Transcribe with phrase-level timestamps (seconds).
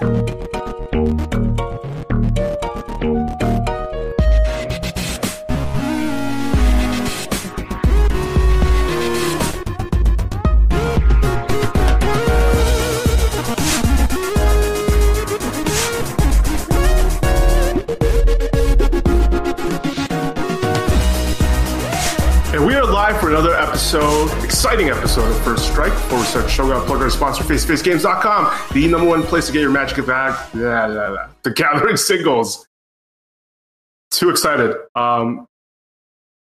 [0.00, 0.59] And
[23.80, 25.94] episode, exciting episode of First Strike.
[25.94, 29.46] Before we start the show, got to plug our sponsor, FaceToFaceGames.com, the number one place
[29.46, 30.52] to get your Magic back.
[30.52, 31.28] Yeah, yeah, yeah.
[31.44, 32.68] The Gathering Singles.
[34.10, 34.76] Too excited.
[34.94, 35.46] Um,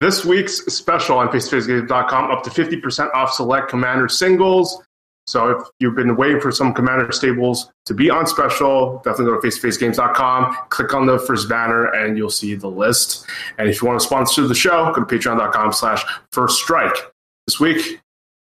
[0.01, 4.83] this week's special on FaceToFaceGames.com, up to 50% off select Commander singles.
[5.25, 9.39] So if you've been waiting for some Commander stables to be on special, definitely go
[9.39, 13.25] to FaceToFaceGames.com, click on the first banner, and you'll see the list.
[13.57, 17.10] And if you want to sponsor the show, go to patreon.com slash first strike.
[17.47, 17.99] This week,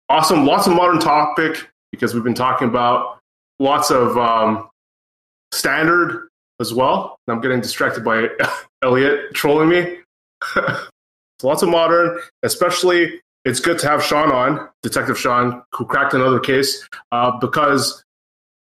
[0.10, 3.20] awesome, lots of modern topic because we've been talking about
[3.60, 4.70] lots of um,
[5.52, 6.28] standard
[6.60, 7.18] as well.
[7.28, 8.28] I'm getting distracted by
[8.84, 9.98] Elliot trolling me.
[11.44, 16.40] lots of modern, especially it's good to have Sean on, Detective Sean, who cracked another
[16.40, 18.04] case uh, because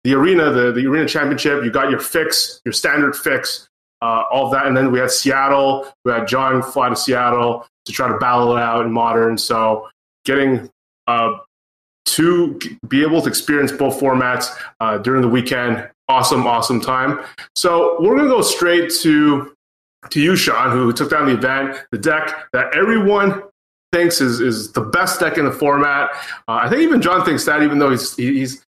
[0.03, 3.67] the arena, the, the arena championship, you got your fix, your standard fix,
[4.01, 4.67] uh, all that.
[4.67, 8.55] And then we had Seattle, we had John fly to Seattle to try to battle
[8.55, 9.37] it out in modern.
[9.37, 9.89] So
[10.25, 10.69] getting
[11.07, 11.37] uh,
[12.05, 14.47] to be able to experience both formats
[14.79, 17.19] uh, during the weekend, awesome, awesome time.
[17.55, 19.55] So we're going to go straight to
[20.09, 23.41] to you, Sean, who took down the event, the deck that everyone
[23.93, 26.09] thinks is is the best deck in the format.
[26.47, 28.65] Uh, I think even John thinks that, even though he's he's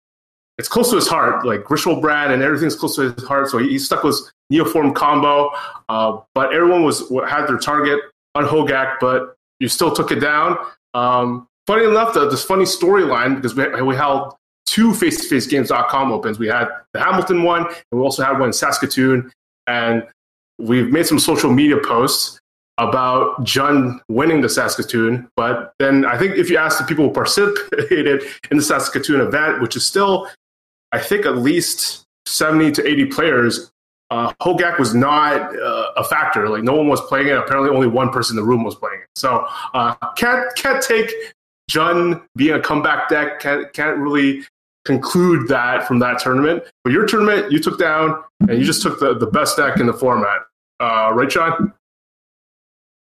[0.57, 3.49] it's close to his heart, like Griselbrand and everything's close to his heart.
[3.49, 4.15] So he, he's stuck with
[4.51, 5.51] Neoform combo.
[5.89, 7.99] Uh, but everyone was had their target
[8.35, 10.57] on Hogak, but you still took it down.
[10.93, 16.39] Um, funny enough, the, this funny storyline because we we held two face-to-face games.com opens.
[16.39, 19.31] We had the Hamilton one, and we also had one in Saskatoon.
[19.67, 20.03] And
[20.59, 22.39] we've made some social media posts
[22.77, 25.29] about Jund winning the Saskatoon.
[25.35, 29.61] But then I think if you ask the people who participated in the Saskatoon event,
[29.61, 30.27] which is still,
[30.91, 33.71] I think, at least 70 to 80 players,
[34.11, 36.49] uh, Hogak was not uh, a factor.
[36.49, 37.37] Like no one was playing it.
[37.37, 39.07] Apparently, only one person in the room was playing it.
[39.15, 41.11] So uh, can't can't take
[41.69, 43.39] Jund being a comeback deck.
[43.39, 44.43] Can't can't really
[44.85, 46.63] conclude that from that tournament.
[46.83, 49.87] But your tournament, you took down, and you just took the, the best deck in
[49.87, 50.41] the format.
[50.79, 51.73] Uh, right, Sean?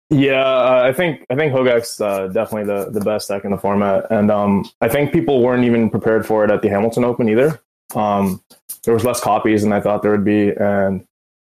[0.09, 3.57] Yeah, uh, I think I think Hogak's uh, definitely the, the best deck in the
[3.57, 7.27] format, and um, I think people weren't even prepared for it at the Hamilton Open
[7.27, 7.59] either.
[7.93, 8.41] Um,
[8.83, 11.05] there was less copies than I thought there would be, and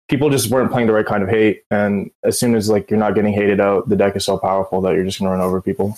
[0.08, 1.62] people just weren't playing the right kind of hate.
[1.70, 4.80] And as soon as like you're not getting hated out, the deck is so powerful
[4.80, 5.96] that you're just gonna run over people.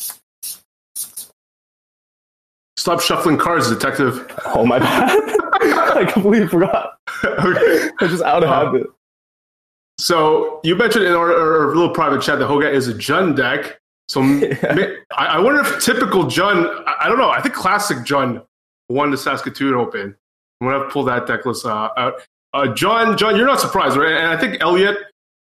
[2.83, 4.27] Stop shuffling cards, detective.
[4.45, 5.09] Oh my bad!
[5.97, 6.99] I completely forgot.
[7.25, 8.91] okay, I'm just out of Um, habit.
[10.01, 13.79] So you mentioned in our, our little private chat that Hogak is a Jund deck.
[14.09, 14.47] So ma-
[15.17, 17.31] I, I wonder if typical Jund, I, I don't know.
[17.31, 18.45] I think classic Jund
[18.89, 20.17] won the Saskatoon Open.
[20.61, 22.15] I'm gonna pull that deck list uh, out.
[22.53, 24.17] Uh, John, John, you're not surprised, right?
[24.17, 24.97] And I think Elliot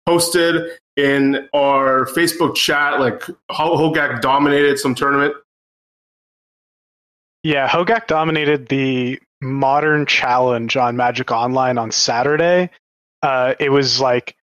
[0.05, 5.33] posted in our Facebook chat like how Hogak dominated some tournament.
[7.43, 12.69] Yeah, Hogak dominated the modern challenge on Magic Online on Saturday.
[13.23, 14.35] Uh, it was like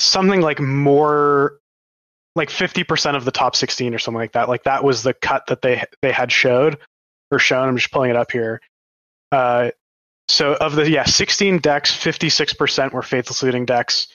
[0.00, 1.58] something like more
[2.34, 4.48] like 50% of the top 16 or something like that.
[4.48, 6.78] Like that was the cut that they they had showed
[7.30, 7.68] or shown.
[7.68, 8.60] I'm just pulling it up here.
[9.32, 9.70] Uh,
[10.28, 14.08] so of the yeah 16 decks, 56% were Faithless Looting decks.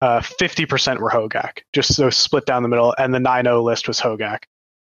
[0.00, 4.00] Uh, 50% were Hogak, just so split down the middle, and the 9-0 list was
[4.00, 4.40] Hogak.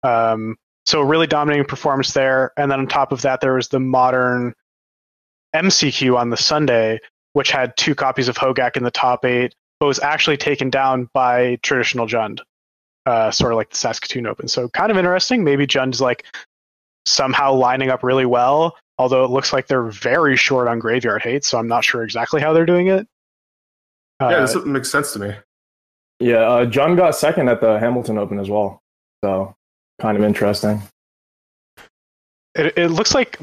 [0.02, 0.56] Um,
[0.86, 2.52] so really dominating performance there.
[2.56, 4.54] And then on top of that, there was the modern
[5.54, 7.00] MCQ on the Sunday,
[7.34, 11.08] which had two copies of Hogak in the top eight, but was actually taken down
[11.12, 12.40] by traditional Jund,
[13.06, 14.48] uh, sort of like the Saskatoon Open.
[14.48, 15.44] So kind of interesting.
[15.44, 16.24] Maybe Jund's like
[17.06, 21.44] somehow lining up really well, although it looks like they're very short on graveyard hate.
[21.44, 23.06] So I'm not sure exactly how they're doing it.
[24.20, 25.34] yeah, Uh, this makes sense to me.
[26.20, 28.80] Yeah, uh, John got second at the Hamilton Open as well,
[29.24, 29.56] so
[30.02, 30.82] kind of interesting.
[32.54, 33.38] It, it looks like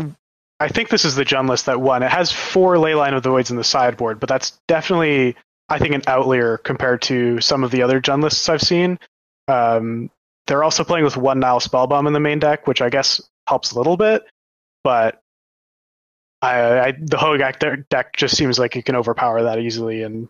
[0.59, 2.03] I think this is the Jund list that won.
[2.03, 5.35] It has four Leyline of the Voids in the sideboard, but that's definitely
[5.69, 8.99] I think an outlier compared to some of the other Jund lists I've seen.
[9.47, 10.11] Um,
[10.47, 13.71] they're also playing with one Nihil Spellbomb in the main deck, which I guess helps
[13.71, 14.23] a little bit,
[14.83, 15.21] but
[16.41, 20.27] I, I the Hogak deck just seems like it can overpower that easily, and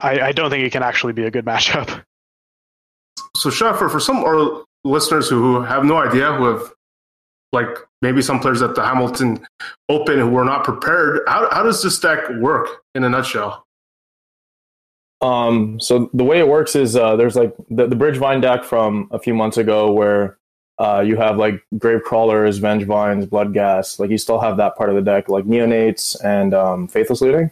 [0.00, 2.02] I, I don't think it can actually be a good matchup.
[3.36, 6.72] So, Sean, for, some our listeners who, have no idea, who have
[7.52, 9.46] like maybe some players at the Hamilton
[9.88, 11.20] Open who were not prepared.
[11.26, 13.64] How, how does this deck work in a nutshell?
[15.22, 19.08] Um, so the way it works is uh, there's like the, the Bridgevine deck from
[19.10, 20.38] a few months ago where
[20.78, 23.98] uh, you have like Grave Crawlers, Vengevines, Blood Gas.
[23.98, 27.50] Like you still have that part of the deck, like Neonates and um, Faithless Looting.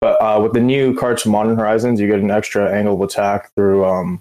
[0.00, 3.00] But uh, with the new cards from Modern Horizons, you get an extra angle of
[3.00, 4.20] attack through um,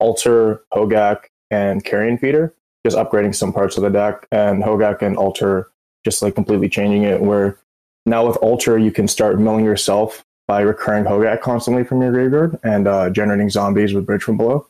[0.00, 2.54] Altar, Hogak, and Carrion Feeder,
[2.84, 4.26] just upgrading some parts of the deck.
[4.32, 5.70] And Hogak and Altar
[6.04, 7.20] just like completely changing it.
[7.20, 7.58] Where
[8.06, 12.58] now with Altar, you can start milling yourself by recurring Hogak constantly from your graveyard
[12.64, 14.66] and uh, generating zombies with Bridge from below.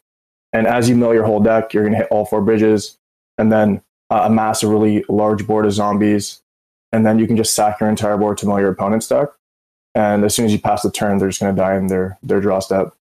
[0.53, 2.99] And as you mill your whole deck, you're going to hit all four bridges
[3.38, 6.43] and then uh, amass a really large board of zombies.
[6.93, 9.29] And then you can just sack your entire board to mill your opponent's deck.
[9.94, 12.19] And as soon as you pass the turn, they're just going to die in their,
[12.23, 12.94] their draw step.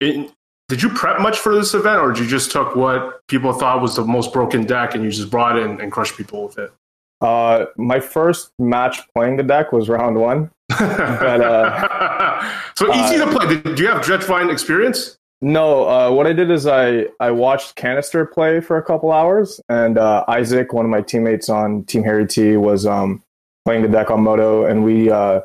[0.00, 0.32] It,
[0.68, 3.80] did you prep much for this event, or did you just took what people thought
[3.80, 6.58] was the most broken deck and you just brought it in and crushed people with
[6.58, 6.72] it?
[7.20, 10.50] Uh, my first match playing the deck was round one.
[10.68, 13.48] but, uh, so easy uh, to play.
[13.48, 15.16] Did, do you have Dredgevine experience?
[15.40, 15.88] No.
[15.88, 19.98] Uh, what I did is I, I watched Canister play for a couple hours, and
[19.98, 23.22] uh, Isaac, one of my teammates on Team Harry T, was um,
[23.64, 25.40] playing the deck on Moto, and we uh,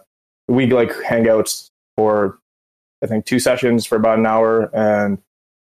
[0.48, 2.40] we like hangouts for
[3.04, 5.18] I think two sessions for about an hour, and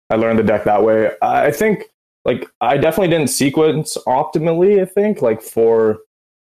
[0.10, 1.12] I learned the deck that way.
[1.22, 1.86] I think
[2.26, 4.82] like I definitely didn't sequence optimally.
[4.82, 6.00] I think like for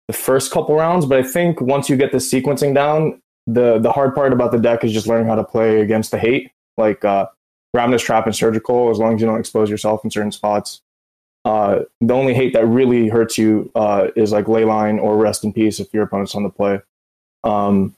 [0.09, 3.93] the first couple rounds, but I think once you get the sequencing down, the the
[3.93, 7.05] hard part about the deck is just learning how to play against the hate, like
[7.05, 7.27] uh,
[7.75, 8.91] Ravenous Trap and Surgical.
[8.91, 10.83] As long as you don't expose yourself in certain spots,
[11.45, 15.53] uh, the only hate that really hurts you uh, is like Leyline or Rest in
[15.53, 16.81] Peace if your opponent's on the play.
[17.45, 17.96] Um,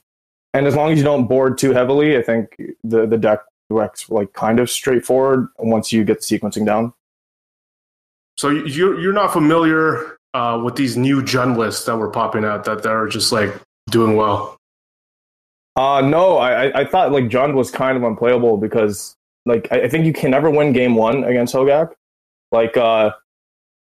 [0.53, 4.09] and as long as you don't board too heavily, I think the the deck works
[4.09, 6.93] like kind of straightforward once you get the sequencing down.
[8.37, 12.63] So you're you're not familiar uh, with these new Jund lists that were popping out
[12.65, 13.53] that they're just like
[13.89, 14.57] doing well.
[15.75, 19.15] Uh no, I I thought like Jund was kind of unplayable because
[19.45, 21.93] like I, I think you can never win game one against Hogak.
[22.51, 23.11] Like uh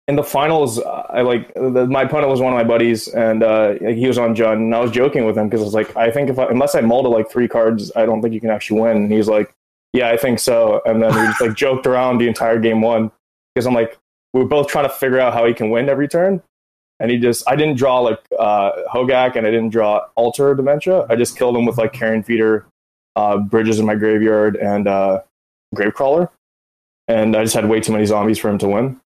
[0.10, 3.74] in the finals, I like the, my opponent was one of my buddies, and uh,
[3.74, 6.10] he was on Jund, and I was joking with him because I was like, I
[6.10, 8.50] think if I, unless I mull to like three cards, I don't think you can
[8.50, 8.98] actually win.
[8.98, 9.54] And he's like,
[9.94, 10.82] Yeah, I think so.
[10.88, 13.12] And then we just like joked around the entire game one
[13.54, 14.00] because I'm like,
[14.34, 16.42] we are both trying to figure out how he can win every turn.
[17.00, 21.06] And he just, I didn't draw like uh, Hogak and I didn't draw Altar Dementia.
[21.08, 22.66] I just killed him with like Carrion Feeder,
[23.16, 25.22] uh, Bridges in my graveyard, and uh,
[25.76, 26.30] Gravecrawler.
[27.08, 29.00] And I just had way too many zombies for him to win.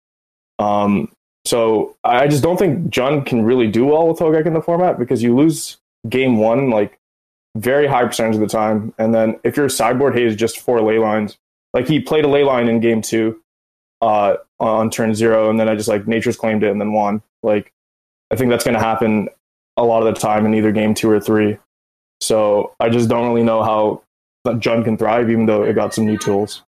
[0.58, 1.10] Um,
[1.44, 4.98] so I just don't think Jund can really do well with Hogak in the format
[4.98, 5.78] because you lose
[6.08, 6.98] game one like
[7.56, 8.94] very high percentage of the time.
[8.98, 11.36] And then if your sideboard hate is just four ley lines,
[11.74, 13.40] like he played a ley line in game two
[14.00, 17.22] uh, on turn zero, and then I just like nature's claimed it and then won.
[17.42, 17.72] Like
[18.30, 19.28] I think that's going to happen
[19.76, 21.58] a lot of the time in either game two or three.
[22.20, 24.02] So I just don't really know how
[24.46, 26.62] Jund can thrive, even though it got some new tools.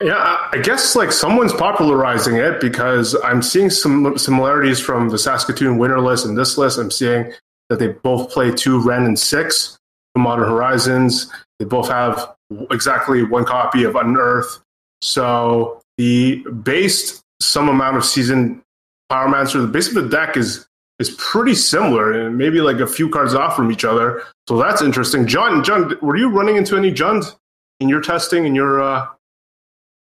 [0.00, 5.76] Yeah, I guess like someone's popularizing it because I'm seeing some similarities from the Saskatoon
[5.76, 6.78] winner list and this list.
[6.78, 7.32] I'm seeing
[7.68, 9.76] that they both play two Wrenn and Six
[10.12, 11.30] from Modern Horizons.
[11.58, 12.32] They both have
[12.70, 14.60] exactly one copy of Unearth.
[15.02, 18.62] So the based some amount of Seasoned
[19.10, 20.66] Pyromancer, the base of the deck is
[21.00, 24.22] is pretty similar and maybe like a few cards off from each other.
[24.48, 25.26] So that's interesting.
[25.26, 27.34] John, John, were you running into any Jund
[27.80, 29.06] in your testing in your uh,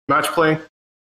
[0.07, 0.59] match play?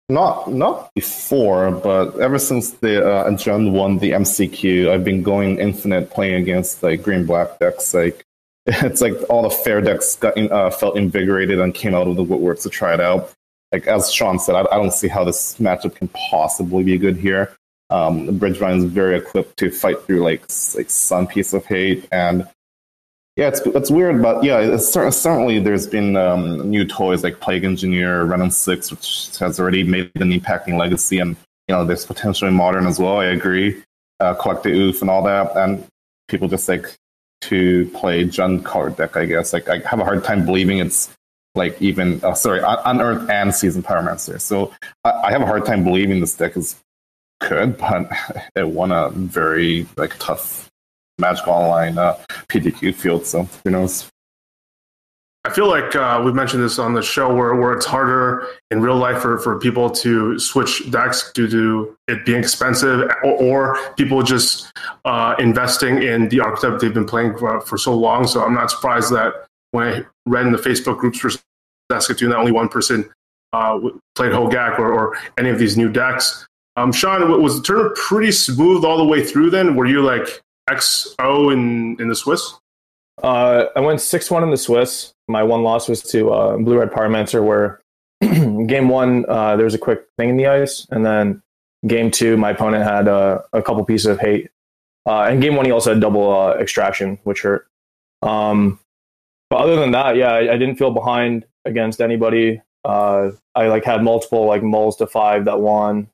[0.08, 3.28] Not not before, but ever since the uh,
[3.72, 7.92] won the MCQ, I've been going infinite playing against like green black decks.
[7.92, 8.24] Like
[8.66, 12.14] it's like all the fair decks got in, uh, felt invigorated and came out of
[12.14, 13.32] the woodwork to try it out.
[13.72, 17.16] Like as Sean said, I, I don't see how this matchup can possibly be good
[17.16, 17.56] here.
[17.90, 20.42] Um, Bridgevine is very equipped to fight through like
[20.76, 22.48] like Sun Piece of Hate and
[23.36, 27.64] yeah, it's it's weird, but yeah, it's, certainly there's been um, new toys like Plague
[27.64, 31.36] Engineer, Wrenn and Six, which has already made an impacting legacy, and
[31.68, 33.18] you know there's potentially modern as well.
[33.18, 33.82] I agree,
[34.20, 35.86] uh, Collect the Oof and all that, and
[36.28, 36.96] people just like
[37.42, 39.18] to play Jund card deck.
[39.18, 41.14] I guess like I have a hard time believing it's
[41.54, 44.40] like even uh, sorry Unearth and Seasoned Pyromancer.
[44.40, 44.72] So
[45.04, 46.76] I, I have a hard time believing this deck is
[47.42, 48.10] good, but
[48.54, 50.65] it won a very like tough
[51.18, 52.14] Magic Online uh,
[52.50, 53.26] field.
[53.26, 54.10] So who knows?
[55.46, 58.82] I feel like uh, we've mentioned this on the show where, where it's harder in
[58.82, 63.94] real life for, for people to switch decks due to it being expensive or, or
[63.94, 64.72] people just
[65.04, 68.26] uh, investing in the archetype they've been playing for, for so long.
[68.26, 71.30] So I'm not surprised that when I read in the Facebook groups for
[71.92, 73.08] Saskatoon that only one person
[73.52, 73.78] uh,
[74.16, 76.44] played Hogak or, or any of these new decks.
[76.74, 79.50] Um, Sean, was the tournament pretty smooth all the way through?
[79.50, 82.54] Then were you like XO in in the Swiss?
[83.22, 85.14] Uh, I went six one in the Swiss.
[85.28, 87.80] My one loss was to uh, Blue Red Pyromancer, where
[88.66, 91.42] game one uh, there was a quick thing in the ice, and then
[91.86, 94.50] game two my opponent had uh, a couple pieces of hate,
[95.06, 97.66] uh, and game one he also had double uh, extraction, which hurt.
[98.22, 98.78] Um,
[99.48, 102.60] but other than that, yeah, I, I didn't feel behind against anybody.
[102.84, 106.08] I like had multiple like mulls to five that won.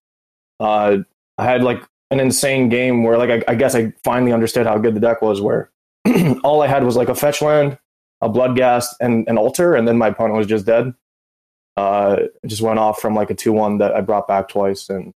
[0.59, 1.04] I
[1.38, 1.82] had like
[2.12, 5.23] an insane game where like I, I guess I finally understood how good the deck
[5.23, 5.40] was.
[5.40, 5.71] Where
[6.45, 7.78] all I had was like a fetch land,
[8.21, 10.92] a Bloodghast, and an altar, and then my opponent was just dead.
[11.78, 12.16] Uh,
[12.47, 15.14] just went off from like a two one that I brought back twice, and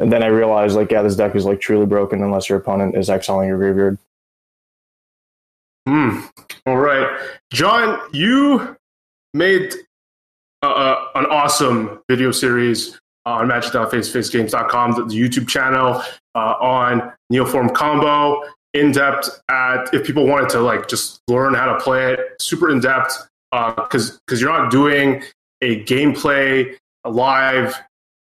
[0.00, 2.96] and then I realized like yeah, this deck is like truly broken unless your opponent
[2.96, 3.98] is exiling your graveyard.
[5.86, 6.20] Hmm.
[6.66, 7.20] All right,
[7.52, 8.74] John, you
[9.34, 9.74] made
[10.62, 16.02] uh, uh, an awesome video series on magic.facefacegames.com, the, the YouTube channel,
[16.34, 18.42] uh, on Neoform Combo,
[18.74, 22.70] in depth at if people wanted to like just learn how to play it, super
[22.70, 25.22] in depth, because uh, because you're not doing
[25.62, 27.74] a gameplay, a live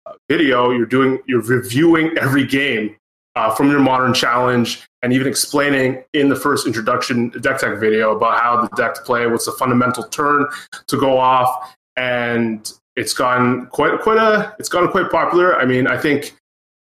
[0.06, 0.72] uh, video.
[0.72, 2.96] You're doing you're reviewing every game
[3.36, 8.16] uh, from your modern challenge and even explaining in the first introduction deck tech video
[8.16, 10.48] about how the deck play, what's the fundamental turn
[10.88, 15.56] to go off, and it's gone quite quite a it's gone quite popular.
[15.58, 16.36] I mean, I think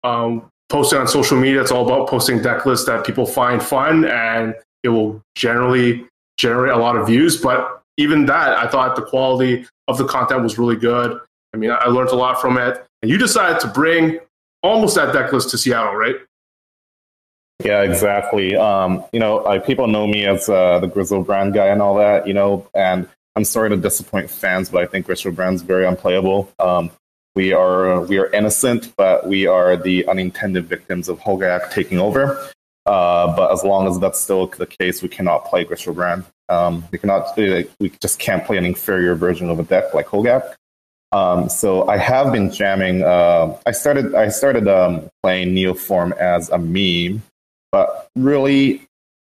[0.04, 4.06] um, posting on social media, it's all about posting deck lists that people find fun,
[4.06, 6.06] and it will generally
[6.38, 7.42] generate a lot of views.
[7.42, 11.20] But even that, I thought the quality of the content was really good.
[11.54, 12.84] I mean, I learned a lot from it.
[13.02, 14.20] And you decided to bring
[14.64, 16.16] almost that deck list to Seattle, right?
[17.64, 18.56] Yeah, exactly.
[18.56, 20.88] Um, you know, I, people know me as uh, the
[21.26, 24.86] Brand guy and all that, you know, and I'm sorry to disappoint fans, but I
[24.86, 26.52] think Griselbrand's very unplayable.
[26.60, 26.92] Um,
[27.36, 32.50] we are we are innocent, but we are the unintended victims of Hogak taking over.
[32.86, 36.26] Uh, but as long as that's still the case, we cannot play Griselbrand.
[36.50, 37.36] Um, we cannot.
[37.36, 40.56] We just can't play an inferior version of a deck like Hogak.
[41.12, 43.04] Um, so I have been jamming.
[43.04, 44.14] Uh, I started.
[44.14, 47.24] I started um, playing Neoform as a meme,
[47.72, 48.88] but really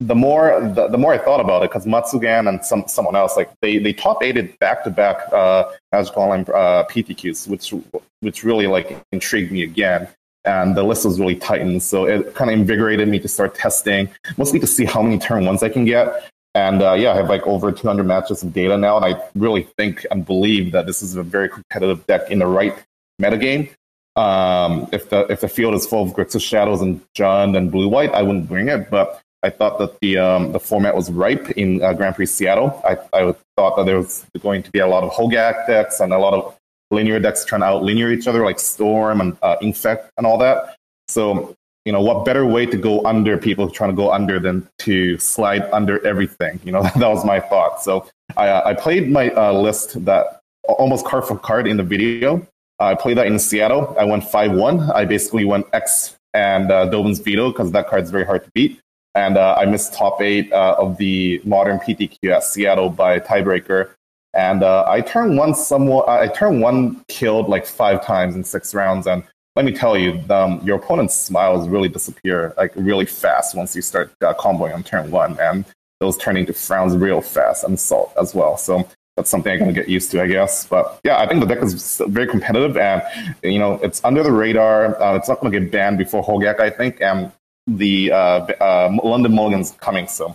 [0.07, 3.37] the more the, the more I thought about it, because Matsugan and some someone else
[3.37, 7.73] like they they top aided back to back uh Magic Online uh, PTQs, which
[8.21, 10.07] which really like intrigued me again.
[10.45, 14.09] And the list was really tightened, so it kind of invigorated me to start testing,
[14.37, 16.29] mostly to see how many turn ones I can get.
[16.53, 19.63] And uh, yeah, I have like over 200 matches of data now, and I really
[19.77, 22.75] think and believe that this is a very competitive deck in the right
[23.21, 23.69] metagame.
[24.15, 27.87] Um, if the if the field is full of Grixis Shadows and Jund and Blue
[27.87, 28.91] White, I wouldn't bring it.
[28.91, 32.81] But I thought that the um, the format was ripe in uh, Grand Prix Seattle.
[32.85, 36.13] I, I thought that there was going to be a lot of Hogak decks and
[36.13, 36.57] a lot of
[36.91, 40.37] linear decks trying to out linear each other, like Storm and uh, Infect and all
[40.37, 40.77] that.
[41.09, 44.65] So, you know, what better way to go under people trying to go under than
[44.79, 46.61] to slide under everything?
[46.63, 47.83] You know, that was my thought.
[47.83, 48.07] So
[48.37, 52.47] I, uh, I played my uh, list that almost card for card in the video.
[52.79, 53.93] I played that in Seattle.
[53.99, 54.91] I went 5 1.
[54.91, 58.79] I basically went X and uh, Dovin's Veto because that card's very hard to beat
[59.15, 63.91] and uh, I missed top eight uh, of the modern PTQ at Seattle by tiebreaker.
[64.33, 66.09] And uh, I turned one somewhat.
[66.09, 69.05] I turned one killed like five times in six rounds.
[69.05, 69.23] And
[69.55, 73.83] let me tell you, um, your opponent's smiles really disappear like really fast once you
[73.83, 75.65] start uh, comboing on turn one, and
[75.99, 78.57] those turn into frowns real fast and salt as well.
[78.57, 80.65] So that's something I'm to get used to, I guess.
[80.65, 83.03] But yeah, I think the deck is very competitive, and
[83.43, 84.99] you know it's under the radar.
[84.99, 86.99] Uh, it's not going to get banned before Hogak, I think.
[87.01, 87.31] And
[87.67, 90.33] the uh, uh, London Mulligan's coming soon.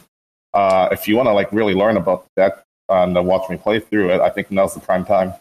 [0.54, 4.10] Uh, if you want to like really learn about that and watch me play through
[4.10, 5.34] it, I think now's the prime time.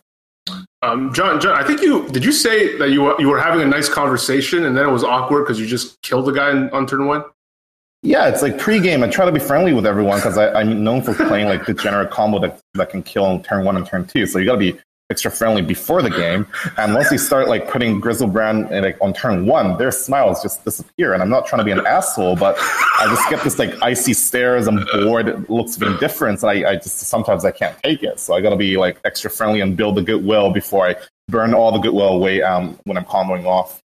[0.82, 3.62] Um, John, John, I think you did you say that you were, you were having
[3.62, 6.70] a nice conversation and then it was awkward because you just killed the guy in,
[6.70, 7.24] on turn one.
[8.04, 9.04] Yeah, it's like pregame.
[9.04, 12.40] I try to be friendly with everyone because I'm known for playing like degenerate combo
[12.40, 14.28] that, that can kill on turn one and turn two.
[14.28, 14.80] So you got to be
[15.10, 16.46] extra friendly before the game.
[16.78, 20.66] And once you start like putting Griselbrand in, like on turn one, their smiles just
[20.66, 21.14] disappear.
[21.14, 24.14] And I'm not trying to be an asshole, but I just get this like icy
[24.14, 24.68] stares.
[24.68, 26.44] I'm bored It looks of indifference.
[26.44, 28.20] And I, I just sometimes I can't take it.
[28.20, 30.96] So I got to be like extra friendly and build the goodwill before I
[31.30, 33.82] burn all the goodwill away um, when I'm comboing off.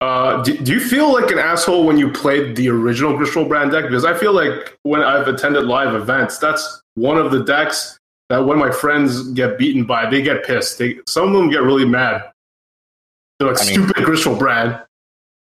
[0.00, 3.82] Uh, do, do, you feel like an asshole when you played the original Griselbrand deck?
[3.82, 7.97] Because I feel like when I've attended live events, that's one of the decks
[8.28, 10.78] that when my friends get beaten by, they get pissed.
[10.78, 12.30] They, some of them get really mad.
[13.38, 14.84] They're like, I stupid mean, Griselbrand.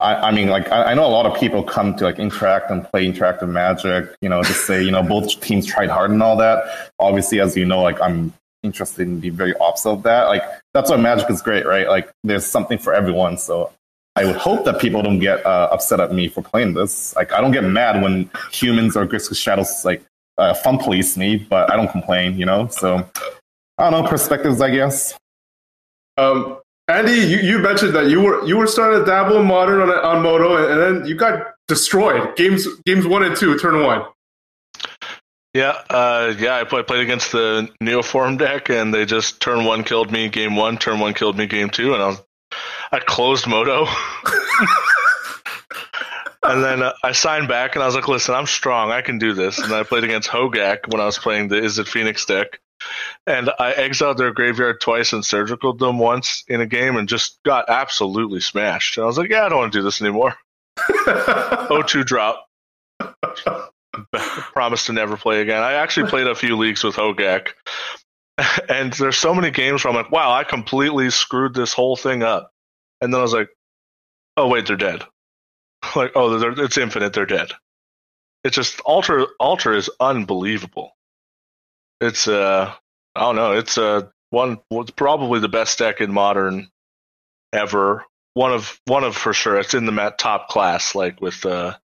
[0.00, 2.70] I, I, mean, like, I, I, know a lot of people come to like interact
[2.70, 6.22] and play interactive magic, you know, just say, you know, both teams tried hard and
[6.22, 6.90] all that.
[6.98, 8.32] Obviously, as you know, like, I'm
[8.64, 10.24] interested in the very opposite of that.
[10.24, 11.88] Like that's why Magic is great, right?
[11.88, 13.38] Like there's something for everyone.
[13.38, 13.70] So
[14.16, 17.14] I would hope that people don't get uh, upset at me for playing this.
[17.14, 20.02] Like I don't get mad when humans or Grixis Shadows like
[20.38, 22.66] uh, fun police me, but I don't complain, you know.
[22.68, 23.08] So
[23.78, 25.16] I don't know perspectives, I guess.
[26.16, 29.80] Um, Andy, you, you mentioned that you were you were starting to dabble in modern
[29.80, 32.36] on on Moto, and, and then you got destroyed.
[32.36, 34.04] Games games one and two, turn one.
[35.54, 36.56] Yeah, uh, yeah.
[36.56, 40.56] I played, played against the Neoform deck, and they just turn one killed me game
[40.56, 42.22] one, turn one killed me game two, and I was,
[42.92, 43.86] I closed Moto.
[46.44, 48.90] and then uh, I signed back, and I was like, "Listen, I'm strong.
[48.90, 51.78] I can do this." And I played against Hogak when I was playing the Is
[51.78, 52.60] It Phoenix deck,
[53.26, 57.38] and I exiled their graveyard twice and surgical them once in a game, and just
[57.44, 58.96] got absolutely smashed.
[58.96, 60.34] And I was like, "Yeah, I don't want to do this anymore."
[60.78, 62.46] O2 drop.
[64.12, 65.62] Promise to never play again.
[65.62, 67.50] I actually played a few leagues with Hogak,
[68.68, 72.22] and there's so many games where I'm like, "Wow, I completely screwed this whole thing
[72.22, 72.50] up,"
[73.00, 73.48] and then I was like,
[74.36, 75.04] "Oh wait, they're dead."
[75.96, 77.12] like, oh, they're, it's infinite.
[77.12, 77.52] They're dead.
[78.42, 79.26] It's just altar.
[79.40, 80.92] Altar is unbelievable.
[82.00, 82.72] It's uh,
[83.14, 83.52] I don't know.
[83.52, 84.58] It's uh one.
[84.70, 86.68] It's probably the best deck in modern
[87.52, 88.04] ever.
[88.34, 89.58] One of one of for sure.
[89.58, 91.76] It's in the top class, like with uh,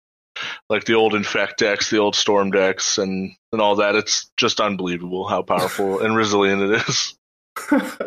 [0.70, 3.96] like the old infect decks, the old storm decks, and and all that.
[3.96, 7.18] It's just unbelievable how powerful and resilient it is.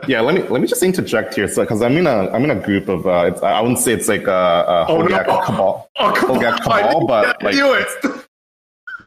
[0.09, 2.51] Yeah, let me let me just interject here, so because I'm in a I'm in
[2.51, 5.07] a group of uh, it's, I wouldn't say it's like a, a Oh, no.
[5.19, 7.55] Hogak cabal, Oh, Hogak cabal, but like.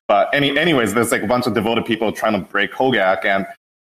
[0.08, 3.46] But any, anyways, there's like a bunch of devoted people trying to break Hogak, and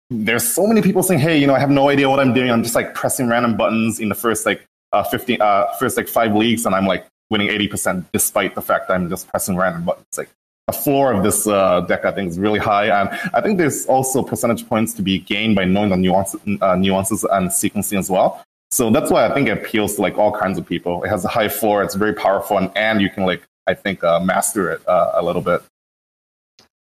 [0.09, 2.49] there's so many people saying, "Hey, you know, I have no idea what I'm doing.
[2.49, 6.07] I'm just like pressing random buttons in the first like uh, 15, uh, first like
[6.07, 10.05] five leagues, and I'm like winning 80% despite the fact I'm just pressing random buttons."
[10.17, 10.29] Like
[10.73, 14.21] floor of this uh, deck, I think, is really high, and I think there's also
[14.21, 18.43] percentage points to be gained by knowing the nuances, uh, nuances and sequencing as well.
[18.69, 21.03] So that's why I think it appeals to like all kinds of people.
[21.03, 24.03] It has a high floor, it's very powerful, and, and you can like I think
[24.03, 25.61] uh, master it uh, a little bit.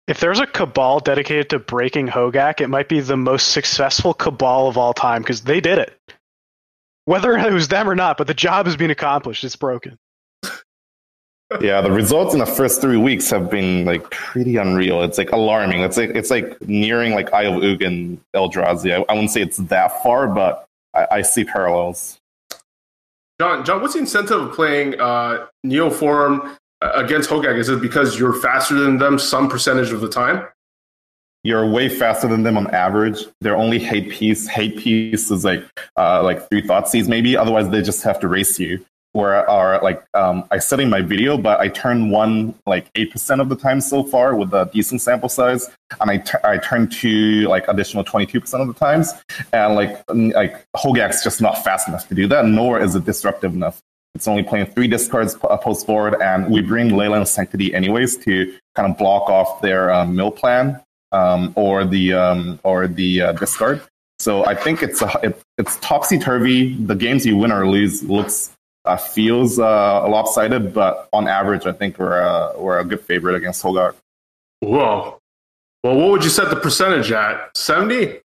[0.07, 4.67] If there's a cabal dedicated to breaking Hogak, it might be the most successful cabal
[4.67, 5.97] of all time because they did it.
[7.05, 9.43] Whether it was them or not, but the job has been accomplished.
[9.43, 9.97] It's broken.
[11.59, 15.03] Yeah, the results in the first three weeks have been like pretty unreal.
[15.03, 15.81] It's like alarming.
[15.81, 18.93] It's like it's like nearing like Eye of Ugin and Eldrazi.
[18.93, 22.19] I, I wouldn't say it's that far, but I, I see parallels.
[23.39, 27.57] John, John, what's the incentive of playing uh, Neoform uh, against Hogak?
[27.57, 30.47] Is it because you're faster than them some percentage of the time?
[31.43, 33.25] You're way faster than them on average.
[33.41, 35.65] They're only hate piece, hate piece is like
[35.97, 37.35] uh, like three Thoughtseize maybe.
[37.35, 38.85] Otherwise, they just have to race you.
[39.13, 43.11] Where are like um, I said in my video, but I turn one like eight
[43.11, 45.69] percent of the time so far with a decent sample size,
[45.99, 49.11] and I t- I turn two like additional twenty two percent of the times,
[49.51, 53.53] and like like Hogak's just not fast enough to do that, nor is it disruptive
[53.53, 53.81] enough.
[54.15, 58.57] It's only playing three discards uh, post forward, and we bring Leyline Sanctity anyways to
[58.75, 63.31] kind of block off their uh, mill plan um, or the um, or the uh,
[63.33, 63.81] discard.
[64.19, 66.75] So I think it's a, it, it's topsy turvy.
[66.75, 71.71] The games you win or lose looks uh, feels uh, lopsided, but on average, I
[71.71, 73.95] think we're uh, we're a good favorite against Hogak.
[74.59, 75.19] Whoa.
[75.83, 77.55] Well, what would you set the percentage at?
[77.57, 78.19] 70?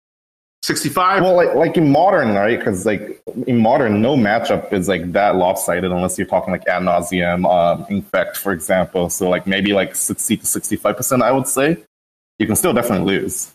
[0.63, 1.23] 65?
[1.23, 2.57] Well, like like in modern, right?
[2.57, 6.83] Because like in modern, no matchup is like that lopsided unless you're talking like Ad
[6.83, 9.09] Nauseam, um, infect, for example.
[9.09, 11.83] So like maybe like sixty to sixty five percent, I would say.
[12.39, 13.53] You can still definitely lose.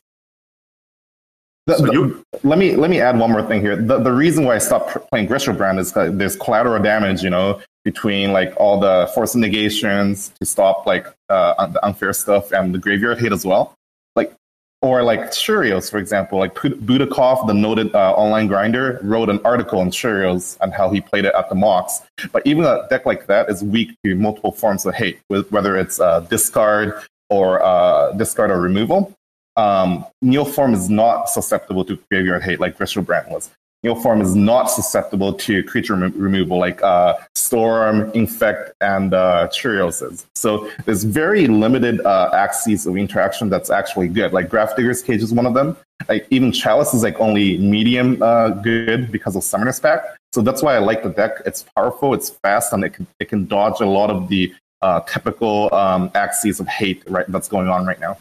[1.69, 3.77] The- So the- let me let me add one more thing here.
[3.77, 7.61] The the reason why I stopped playing Griselbrand is that there's collateral damage, you know,
[7.85, 12.79] between like all the force negations to stop like uh, the unfair stuff and the
[12.79, 13.75] graveyard hit as well.
[14.17, 14.33] Like
[14.81, 19.81] or like Shurios, for example, like Budakov, the noted uh, online grinder, wrote an article
[19.81, 22.01] on Shurios and how he played it at the mocks.
[22.33, 25.77] But even a deck like that is weak to multiple forms of hate, with, whether
[25.77, 26.95] it's uh, discard
[27.29, 29.13] or uh, discard or removal.
[29.59, 33.51] Um, Neoform is not susceptible to graveyard hate like Griselbrand was.
[33.85, 39.49] Neoform is not susceptible to creature remo- removal like uh, Storm, Infect, and uh.
[39.51, 44.33] So there's very limited uh, axes of interaction that's actually good.
[44.33, 45.77] Like Grafdigger's Cage is one of them.
[46.09, 50.07] Like even Chalice is like only medium uh, good because of Summoner's Pact.
[50.33, 51.33] So that's why I like the deck.
[51.47, 55.01] It's powerful, it's fast, and it can it can dodge a lot of the uh,
[55.01, 58.19] typical um, axes of hate right that's going on right now.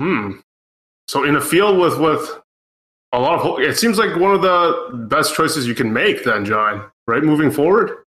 [0.00, 0.32] Hmm.
[1.08, 2.40] So in a field with with
[3.12, 6.24] a lot of hope, it seems like one of the best choices you can make
[6.24, 7.22] then, John, right?
[7.22, 8.04] Moving forward?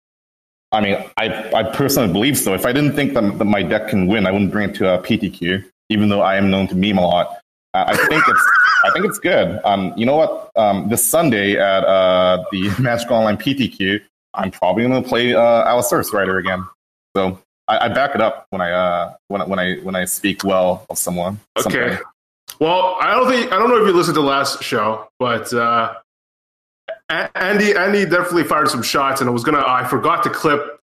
[0.71, 2.53] I mean, I, I personally believe so.
[2.53, 4.93] If I didn't think that, that my deck can win, I wouldn't bring it to
[4.93, 7.37] a PTQ, even though I am known to meme a lot.
[7.73, 8.49] I think it's
[8.83, 9.59] I think it's good.
[9.63, 10.51] Um, you know what?
[10.55, 14.01] Um, this Sunday at uh, the Magic Online PTQ,
[14.33, 16.65] I'm probably going to play uh, Allosaurus Rider again.
[17.15, 20.43] So I, I back it up when I uh, when when I when I speak
[20.43, 21.39] well of someone.
[21.59, 21.69] Okay.
[21.69, 21.97] someday.
[22.59, 25.95] Well, I don't think I don't know if you listened to last show, but uh,
[27.09, 30.79] Andy Andy definitely fired some shots, and I was gonna I forgot to clip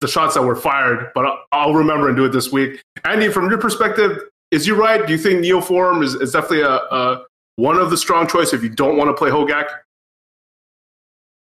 [0.00, 2.82] the shots that were fired, but I'll, I'll remember and do it this week.
[3.04, 4.18] Andy, from your perspective,
[4.50, 5.06] is you right?
[5.06, 7.24] Do you think Neoform is, is definitely a, a
[7.56, 9.68] one of the strong choice if you don't want to play Hogak?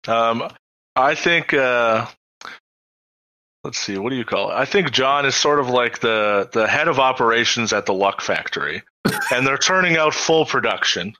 [0.07, 0.49] Um,
[0.95, 1.55] I think.
[1.55, 2.07] Uh,
[3.65, 3.99] let's see.
[3.99, 4.55] What do you call it?
[4.55, 8.21] I think John is sort of like the the head of operations at the Luck
[8.21, 8.83] Factory,
[9.33, 11.15] and they're turning out full production.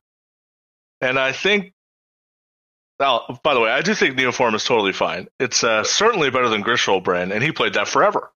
[1.01, 1.73] And I think.
[3.01, 5.27] Oh, by the way, I do think Neoform is totally fine.
[5.41, 8.31] It's uh, certainly better than Griselbrand, and he played that forever.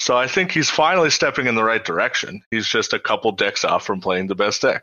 [0.00, 2.42] So I think he's finally stepping in the right direction.
[2.50, 4.82] He's just a couple decks off from playing the best deck.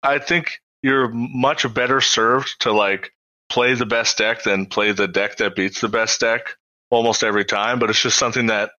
[0.00, 3.12] I think you're much better served to like
[3.48, 6.56] play the best deck than play the deck that beats the best deck
[6.92, 8.72] almost every time, but it's just something that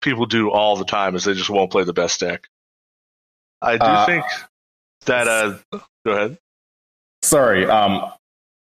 [0.00, 2.48] people do all the time is they just won't play the best deck.
[3.60, 4.24] I do Uh, think
[5.06, 5.58] that uh
[6.06, 6.38] go ahead.
[7.22, 7.66] Sorry.
[7.66, 8.10] Um,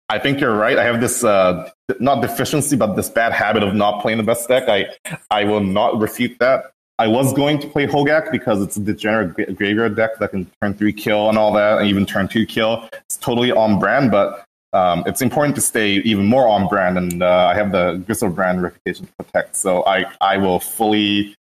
[0.07, 0.77] I think you're right.
[0.77, 4.47] I have this uh, not deficiency, but this bad habit of not playing the best
[4.47, 4.69] deck.
[4.69, 4.87] I
[5.31, 6.71] I will not refute that.
[6.97, 10.73] I was going to play Hogak because it's a degenerate graveyard deck that can turn
[10.73, 12.87] three kill and all that, and even turn two kill.
[12.93, 16.97] It's totally on brand, but um, it's important to stay even more on brand.
[16.97, 21.35] And uh, I have the Griselbrand reputation to protect, so I I will fully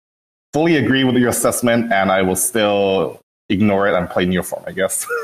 [0.54, 3.20] fully agree with your assessment, and I will still
[3.50, 4.64] ignore it and play Neoform.
[4.68, 5.08] I guess.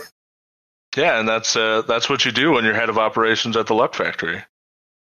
[0.98, 3.76] Yeah, and that's uh that's what you do when you're head of operations at the
[3.76, 4.44] Luck Factory.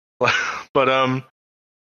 [0.20, 1.24] but um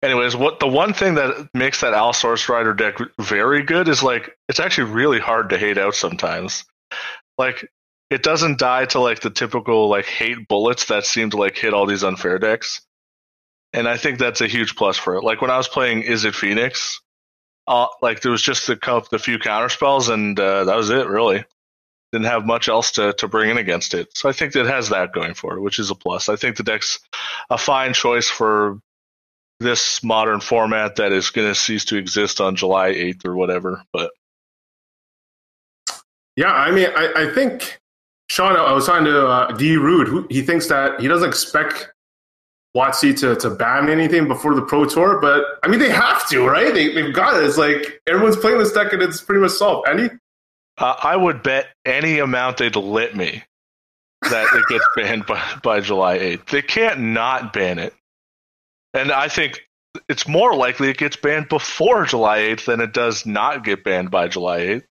[0.03, 4.37] anyways, what the one thing that makes that Allosaurus Rider deck very good is like
[4.47, 6.65] it's actually really hard to hate out sometimes.
[7.37, 7.69] Like
[8.09, 11.73] it doesn't die to like the typical like hate bullets that seem to like hit
[11.73, 12.81] all these unfair decks.
[13.71, 15.23] And I think that's a huge plus for it.
[15.23, 17.01] Like when I was playing Is It Phoenix,
[17.67, 21.07] uh, like there was just the, the few counter spells and uh, that was it
[21.07, 21.45] really
[22.11, 24.17] didn't have much else to, to bring in against it.
[24.17, 26.29] So I think it has that going for it, which is a plus.
[26.29, 26.99] I think the deck's
[27.51, 28.79] a fine choice for
[29.59, 33.83] this modern format that is going to cease to exist on July 8th or whatever.
[33.93, 34.11] But
[36.35, 37.78] Yeah, I mean, I, I think
[38.29, 38.55] Sean.
[38.55, 39.75] I was talking to uh, D.
[39.75, 40.31] Rude.
[40.31, 41.91] He thinks that he doesn't expect
[42.75, 46.45] WotC to, to ban anything before the Pro Tour, but I mean, they have to,
[46.47, 46.73] right?
[46.73, 47.45] They, they've got it.
[47.45, 49.87] It's like everyone's playing this deck, and it's pretty much solved.
[49.89, 50.09] Any?
[50.79, 53.43] uh, I would bet any amount they'd let me
[54.29, 56.45] that it gets banned by, by July 8th.
[56.47, 57.93] They can't not ban it.
[58.93, 59.61] And I think
[60.07, 64.09] it's more likely it gets banned before July 8th than it does not get banned
[64.09, 64.83] by July 8th.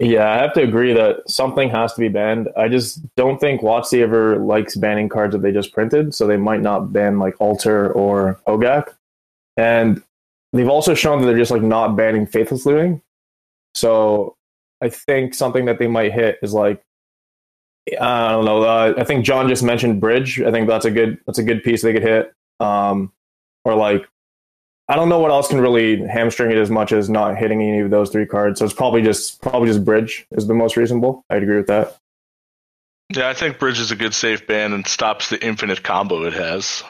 [0.00, 2.48] Yeah, I have to agree that something has to be banned.
[2.56, 6.38] I just don't think WotC ever likes banning cards that they just printed, so they
[6.38, 8.94] might not ban like Altar or Hogak.
[9.58, 10.02] And
[10.54, 13.02] they've also shown that they're just like not banning Faithless Looting.
[13.74, 14.36] So
[14.80, 16.82] I think something that they might hit is like
[18.00, 18.62] I don't know.
[18.62, 20.40] Uh, I think John just mentioned Bridge.
[20.40, 22.32] I think that's a good that's a good piece they could hit.
[22.58, 23.12] Um,
[23.66, 24.08] or like
[24.90, 27.78] I don't know what else can really hamstring it as much as not hitting any
[27.78, 28.58] of those three cards.
[28.58, 31.24] So it's probably just probably just bridge is the most reasonable.
[31.30, 31.96] I'd agree with that.
[33.14, 36.32] Yeah, I think Bridge is a good safe ban and stops the infinite combo it
[36.32, 36.82] has.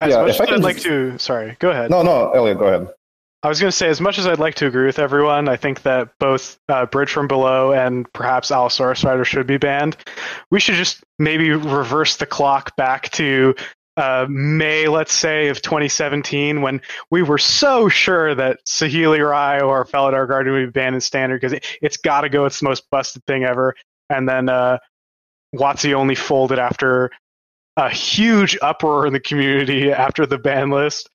[0.00, 1.90] As Yeah, much if as I I'd can like to, sorry, go ahead.
[1.90, 2.88] No, no, Elliot, go ahead.
[3.42, 5.56] I was going to say, as much as I'd like to agree with everyone, I
[5.56, 9.96] think that both uh, Bridge from Below and perhaps Allosaurus Rider should be banned.
[10.50, 13.54] We should just maybe reverse the clock back to
[13.96, 19.84] uh, May, let's say, of 2017, when we were so sure that Saheeli Rai or
[19.84, 22.46] Felidar Guardian would be banned in Standard because it, it's got to go.
[22.46, 23.74] It's the most busted thing ever.
[24.08, 24.78] And then uh,
[25.94, 27.10] only folded after
[27.76, 31.08] a huge uproar in the community after the ban list.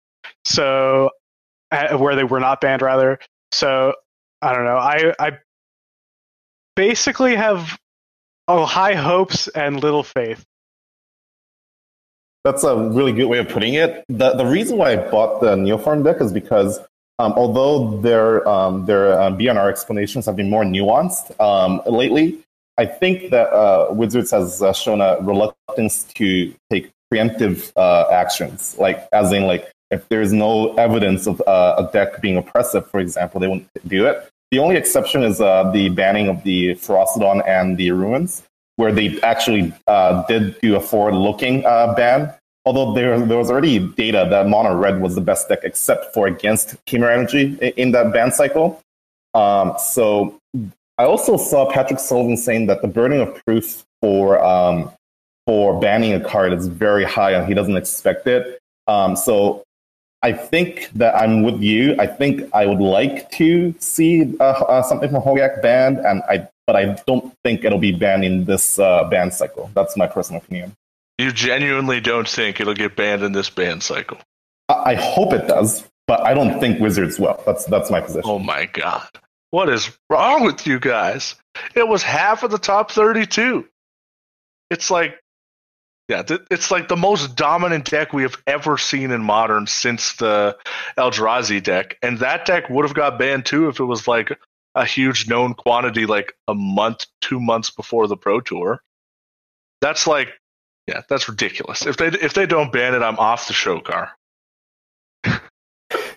[0.45, 1.11] So
[1.71, 3.19] uh, where they were not banned rather.
[3.51, 3.93] So
[4.41, 4.77] I don't know.
[4.77, 5.37] I I
[6.75, 7.77] basically have
[8.47, 10.45] oh, high hopes and little faith.
[12.47, 14.05] That's a really good way of putting it.
[14.07, 16.79] The the reason why I bought the Neoform deck is because
[17.19, 22.39] um, although their um, their um, BNR explanations have been more nuanced um, lately,
[22.77, 28.77] I think that uh, Wizards has uh, shown a reluctance to take preemptive uh, actions,
[28.79, 33.01] like as in like if there's no evidence of uh, a deck being oppressive, for
[33.01, 34.25] example, they won't do it.
[34.51, 38.41] The only exception is uh, the banning of the Ferocidon and the Ruins,
[38.77, 39.73] where they actually
[40.29, 42.33] did do a forward-looking ban.
[42.67, 46.27] Although there, there was already data that Mono Red was the best deck except for
[46.27, 48.81] against Temur Energy in that ban cycle.
[49.33, 50.37] Um, so
[50.97, 54.91] I also saw Patrick Sullivan saying that the burden of proof for um,
[55.45, 58.59] for banning a card is very high and he doesn't expect it.
[58.87, 59.63] Um, so
[60.21, 61.95] I think that I'm with you.
[61.99, 66.49] I think I would like to see uh, uh, something from Hogak banned, and I
[66.65, 69.71] but I don't think it'll be banned in this uh, ban cycle.
[69.73, 70.75] That's my personal opinion.
[71.17, 74.19] You genuinely don't think it'll get banned in this ban cycle?
[74.69, 77.41] I, I hope it does, but I don't think Wizards will.
[77.45, 78.23] That's that's my position.
[78.25, 79.07] Oh my god.
[79.49, 81.35] What is wrong with you guys?
[81.73, 83.65] It was half of the top 32.
[84.69, 85.19] It's like
[86.07, 90.13] yeah, th- it's like the most dominant deck we have ever seen in modern since
[90.13, 90.57] the
[90.97, 94.31] Eldrazi deck, and that deck would have got banned too if it was like
[94.73, 98.81] a huge known quantity, like a month, two months before the Pro Tour.
[99.81, 100.29] That's like,
[100.87, 101.85] yeah, that's ridiculous.
[101.85, 104.11] If they if they don't ban it, I'm off the show car.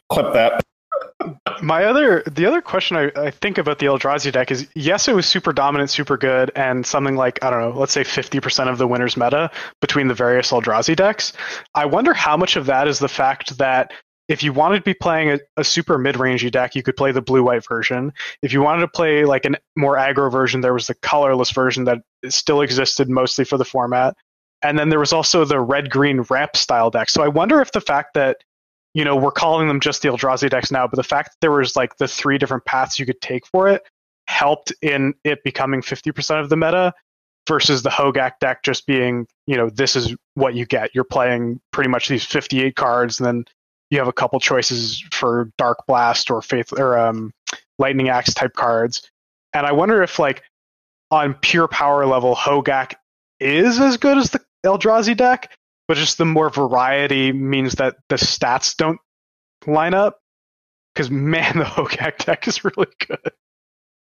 [0.09, 0.63] Clip that.
[1.63, 5.15] My other, the other question I, I think about the Eldrazi deck is yes, it
[5.15, 8.79] was super dominant, super good, and something like, I don't know, let's say 50% of
[8.79, 11.35] the winner's meta between the various Eldrazi decks.
[11.75, 13.93] I wonder how much of that is the fact that
[14.29, 17.21] if you wanted to be playing a, a super mid-rangey deck, you could play the
[17.21, 18.13] blue-white version.
[18.43, 21.85] If you wanted to play like a more aggro version, there was the colorless version
[21.85, 24.17] that still existed mostly for the format.
[24.63, 27.09] And then there was also the red-green ramp style deck.
[27.09, 28.39] So I wonder if the fact that
[28.95, 31.53] you know, we're calling them just the Eldrazi decks now, but the fact that there
[31.53, 33.83] was like the three different paths you could take for it
[34.27, 36.93] helped in it becoming 50% of the meta
[37.49, 40.95] versus the Hogak deck just being, you know, this is what you get.
[40.95, 43.45] You're playing pretty much these 58 cards, and then
[43.91, 47.33] you have a couple choices for Dark Blast or Faith or um,
[47.79, 49.11] Lightning Axe type cards.
[49.53, 50.43] And I wonder if, like,
[51.11, 52.95] on pure power level, Hogak
[53.41, 55.53] is as good as the Eldrazi deck,
[55.89, 58.99] but just the more variety means that the stats don't
[59.67, 60.19] line up.
[60.95, 63.33] Because man, the Hogak deck is really good.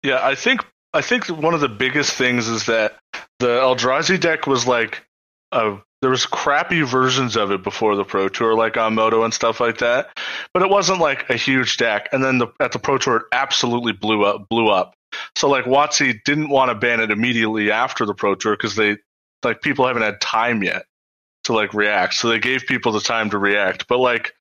[0.03, 2.97] Yeah, I think I think one of the biggest things is that
[3.39, 5.05] the Eldrazi deck was like
[5.51, 9.33] a there was crappy versions of it before the Pro Tour, like on Moto and
[9.33, 10.09] stuff like that.
[10.53, 12.09] But it wasn't like a huge deck.
[12.11, 14.49] And then the, at the Pro Tour, it absolutely blew up.
[14.49, 14.95] Blew up.
[15.37, 18.97] So like WotC didn't want to ban it immediately after the Pro Tour because they
[19.43, 20.85] like people haven't had time yet
[21.45, 22.13] to like react.
[22.15, 23.87] So they gave people the time to react.
[23.87, 24.33] But like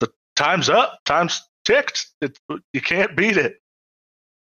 [0.00, 2.06] the time's up, time's ticked.
[2.20, 2.38] It,
[2.72, 3.60] you can't beat it.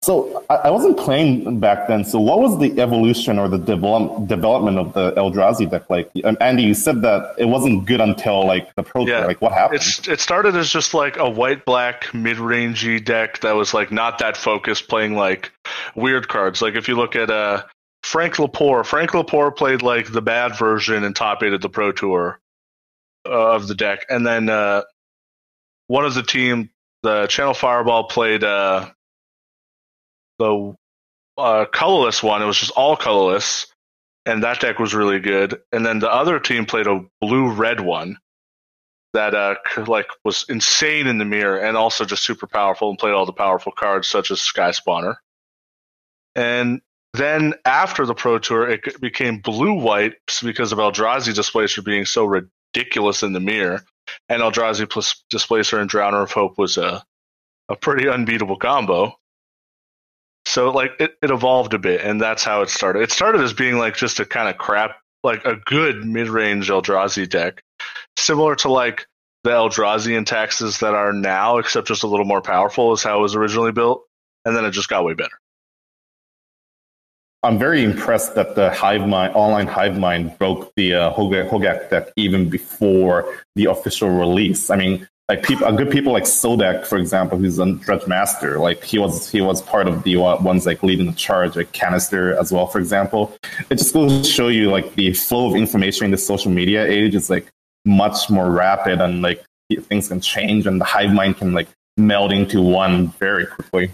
[0.02, 2.04] So I, wasn't playing back then.
[2.04, 5.90] So what was the evolution or the develop, development of the Eldrazi deck?
[5.90, 9.26] Like um, Andy, you said that it wasn't good until like the Pro Tour.
[9.26, 9.80] Like what happened?
[9.80, 13.90] It's, it started as just like a white black mid rangey deck that was like
[13.90, 15.50] not that focused, playing like
[15.96, 16.62] weird cards.
[16.62, 17.64] Like if you look at uh
[18.02, 18.84] Frank Lepore.
[18.84, 22.40] Frank Lepore played like the bad version and top eight at the Pro Tour
[23.26, 24.82] uh, of the deck, and then uh,
[25.88, 26.70] one of the team,
[27.02, 28.88] the Channel Fireball, played uh,
[30.38, 30.74] the
[31.36, 32.42] uh, colorless one.
[32.42, 33.66] It was just all colorless,
[34.26, 35.60] and that deck was really good.
[35.72, 38.18] And then the other team played a blue red one
[39.14, 39.54] that uh,
[39.86, 43.32] like was insane in the mirror and also just super powerful and played all the
[43.32, 45.16] powerful cards such as Sky Spawner.
[46.34, 46.82] And
[47.18, 52.24] then after the Pro Tour, it became blue white because of Eldrazi Displacer being so
[52.24, 53.82] ridiculous in the mirror,
[54.28, 57.04] and Eldrazi plus Displacer and Drowner of Hope was a
[57.68, 59.14] a pretty unbeatable combo.
[60.46, 63.02] So like it, it evolved a bit, and that's how it started.
[63.02, 66.70] It started as being like just a kind of crap, like a good mid range
[66.70, 67.62] Eldrazi deck,
[68.16, 69.06] similar to like
[69.44, 73.18] the Eldrazi and taxes that are now, except just a little more powerful, is how
[73.18, 74.04] it was originally built,
[74.44, 75.38] and then it just got way better.
[77.44, 82.08] I'm very impressed that the Hive Mind, online Hive Mind broke the uh, Hogak, deck
[82.16, 84.70] even before the official release.
[84.70, 88.82] I mean, like people, good people like Sodak, for example, who's a Dredge Master, like
[88.82, 92.50] he was he was part of the ones like leading the charge, like Canister as
[92.50, 93.36] well, for example.
[93.70, 96.84] It just goes to show you like the flow of information in the social media
[96.86, 97.46] age is like
[97.84, 99.44] much more rapid and like
[99.82, 103.90] things can change and the hive mind can like meld into one very quickly.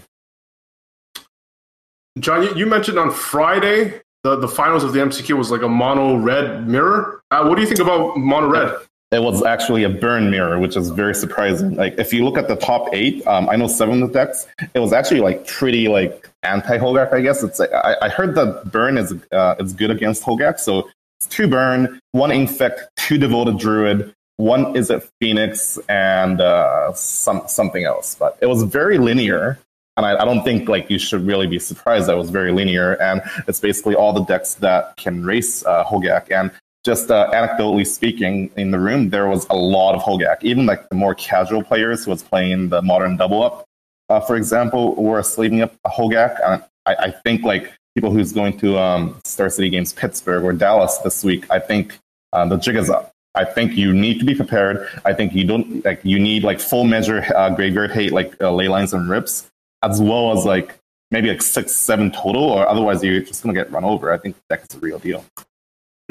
[2.19, 6.15] John, you, mentioned on Friday the, the finals of the MCQ was like a mono
[6.15, 7.21] red mirror.
[7.29, 8.75] Uh, what do you think about mono red?
[9.11, 11.75] It was actually a burn mirror, which is very surprising.
[11.75, 14.47] Like if you look at the top eight, um, I know seven of the decks.
[14.73, 17.13] It was actually like pretty like anti Hogak.
[17.13, 17.59] I guess it's.
[17.59, 20.59] I, I heard that burn is uh, good against Hogak.
[20.59, 26.93] So it's two burn, one infect, two devoted druid, one is a phoenix, and uh,
[26.93, 28.15] some something else.
[28.15, 29.59] But it was very linear
[29.97, 32.93] and I, I, don't think like you should really be surprised that was very linear.
[33.01, 36.31] And it's basically all the decks that can race uh, Hogak.
[36.31, 36.51] And
[36.83, 40.43] just uh, anecdotally speaking, in the room there was a lot of Hogak.
[40.43, 43.65] Even like the more casual players who was playing the modern double up,
[44.09, 46.37] uh, for example, were sleeping up Hogak.
[46.45, 50.53] And I, I think like people who's going to um, Star City Games Pittsburgh or
[50.53, 51.97] Dallas this week, I think
[52.33, 53.11] uh, the jig is up.
[53.33, 54.87] I think you need to be prepared.
[55.03, 58.51] I think you don't like you need like full measure uh, graveyard hate like uh,
[58.51, 59.51] ley lines and rips,
[59.85, 60.77] as well as like
[61.11, 64.11] maybe like six, seven total, or otherwise you're just gonna get run over.
[64.11, 65.23] I think that is a real deal.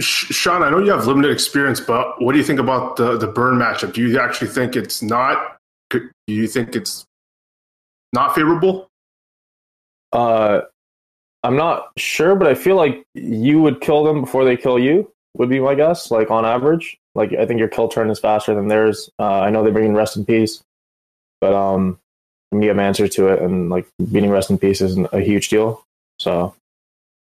[0.00, 3.28] Sean, I know you have limited experience, but what do you think about the the
[3.28, 3.92] burn matchup?
[3.92, 5.56] Do you actually think it's not?
[5.90, 7.04] Do you think it's
[8.12, 8.88] not favorable?
[10.12, 10.62] Uh,
[11.42, 15.12] I'm not sure, but I feel like you would kill them before they kill you.
[15.36, 16.10] Would be my guess.
[16.10, 19.10] Like on average, like I think your kill turn is faster than theirs.
[19.18, 20.62] Uh, I know they bring in rest in peace,
[21.40, 21.98] but um,
[22.62, 25.84] have an answer to it, and like beating rest in peace isn't a huge deal.
[26.18, 26.54] So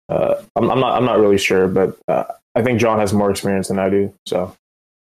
[0.09, 3.31] uh, I'm, I'm not I'm not really sure, but uh, I think John has more
[3.31, 4.13] experience than I do.
[4.25, 4.55] So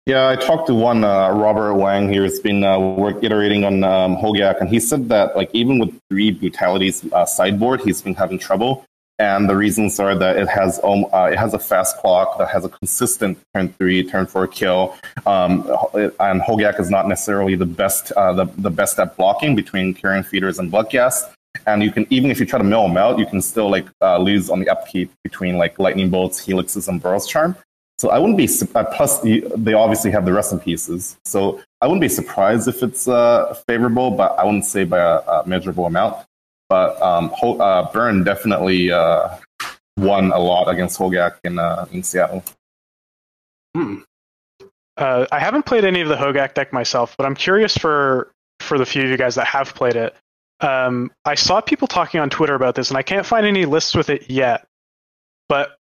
[0.07, 2.23] Yeah, I talked to one uh, Robert Wang here.
[2.23, 6.31] Has been uh, work iterating on um, and he said that like even with three
[6.31, 8.85] brutalities uh, sideboard, he's been having trouble.
[9.19, 12.49] And the reasons are that it has um, uh, it has a fast clock that
[12.49, 14.97] has a consistent turn three, turn four kill,
[15.27, 15.61] um,
[15.95, 20.25] and Hogak is not necessarily the best uh, the, the best at blocking between carrion
[20.25, 21.33] feeders and bloodghast.
[21.67, 23.87] And you can even if you try to mill them out, you can still like
[24.01, 27.55] uh, lose on the upkeep between like lightning bolts, helixes, and Boros charm.
[27.99, 31.17] So I wouldn't be uh, plus they obviously have the rest in pieces.
[31.25, 35.19] So I wouldn't be surprised if it's uh, favorable, but I wouldn't say by a,
[35.19, 36.17] a measurable amount.
[36.73, 39.29] But um, Ho- uh, Burn definitely uh,
[39.99, 42.43] won a lot against Hogak in uh, in Seattle.
[43.77, 43.99] Hmm.
[44.97, 48.79] Uh, I haven't played any of the Hogak deck myself, but I'm curious for for
[48.79, 50.17] the few of you guys that have played it.
[50.61, 53.95] Um, I saw people talking on Twitter about this, and I can't find any lists
[53.95, 54.67] with it yet.
[55.51, 55.77] But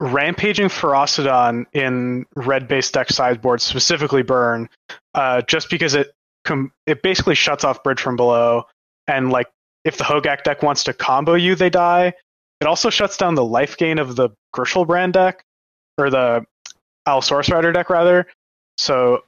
[0.00, 4.68] rampaging Ferocidon in red-based deck sideboards, specifically Burn,
[5.14, 6.12] uh, just because it
[6.44, 8.66] com- it basically shuts off Bridge from below,
[9.06, 9.46] and like
[9.84, 12.14] if the Hogak deck wants to combo you, they die.
[12.60, 15.44] It also shuts down the life gain of the Griselbrand deck,
[15.98, 16.44] or the
[17.06, 18.26] Allosaurus Rider deck rather.
[18.78, 19.24] So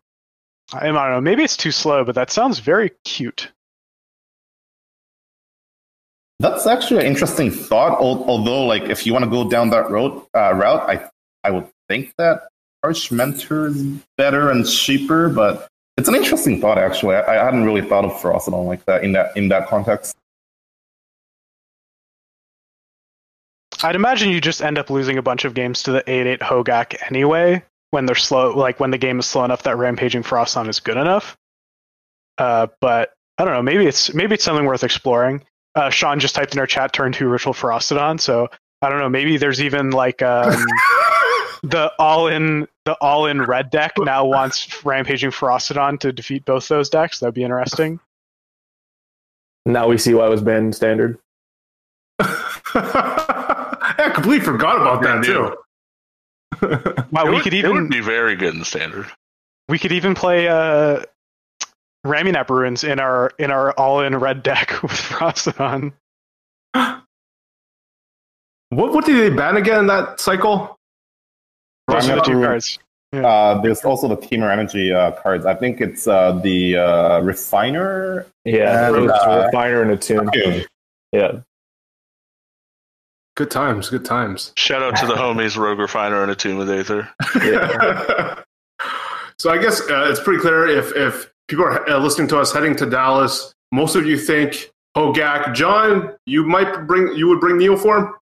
[0.73, 1.21] I don't know.
[1.21, 3.51] Maybe it's too slow, but that sounds very cute.
[6.39, 7.99] That's actually an interesting thought.
[7.99, 11.09] Although, like, if you want to go down that road uh, route, I
[11.45, 12.49] I would think that
[12.83, 13.83] Arch Mentor is
[14.19, 15.29] better and cheaper.
[15.29, 16.79] But it's an interesting thought.
[16.79, 20.17] Actually, I, I hadn't really thought of Ferocidon like that in that in that context.
[23.87, 26.97] I'd imagine you just end up losing a bunch of games to the 8-8 Hogak
[27.07, 30.81] anyway when they're slow, like when the game is slow enough that Rampaging Ferocidon is
[30.81, 31.37] good enough.
[32.37, 33.63] Uh, but I don't know.
[33.63, 35.45] Maybe it's maybe it's something worth exploring.
[35.77, 38.49] Uh, Sean just typed in our chat turn two Ritual Ferocidon so
[38.83, 39.09] I don't know.
[39.09, 40.51] Maybe there's even like um,
[41.63, 46.67] the all in the all in red deck now wants Rampaging Ferocidon to defeat both
[46.67, 47.21] those decks.
[47.21, 48.01] That'd be interesting.
[49.65, 51.21] now we see why it was banned in standard.
[54.17, 55.57] I completely forgot about that too.
[57.13, 59.07] Wow, it we would, could it even would be very good in standard.
[59.69, 61.03] we could even play uh,
[62.07, 65.93] Ramunap ruins in our in our all in red deck with Ferocidon.
[68.71, 70.79] What what did they ban again in that cycle?
[71.89, 72.79] Those are the two Ramunap cards.
[73.13, 75.45] Uh, there's also the Temur Energy uh, cards.
[75.45, 78.27] I think it's uh, the uh, Refiner.
[78.45, 80.31] Yeah, And, uh, refiner and Attune.
[81.13, 81.41] Yeah,
[83.37, 84.53] Good times, good times.
[84.57, 87.07] Shout out to the homies Rogue Refiner and a Attune with Aether.
[89.39, 92.51] so I guess uh, it's pretty clear if if people are uh, listening to us
[92.51, 95.55] heading to Dallas, most of you think Hogak.
[95.55, 98.15] John, you might bring you would bring Neoform.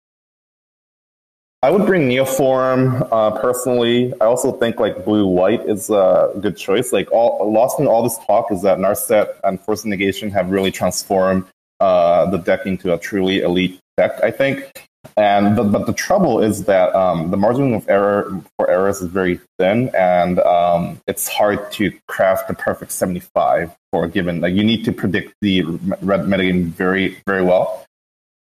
[1.62, 4.12] I would bring Neoform uh, personally.
[4.20, 6.92] I also think like Blue White is a good choice.
[6.92, 10.72] Like all lost in all this talk is that Narset and Force Negation have really
[10.72, 11.44] transformed
[11.79, 14.21] uh, the deck into a truly elite deck.
[14.21, 14.88] I think.
[15.17, 19.09] And but, but the trouble is that um, the margin of error for errors is
[19.09, 24.40] very thin, and um, it's hard to craft the perfect seventy-five for a given.
[24.40, 27.85] Like you need to predict the red metagame very very well.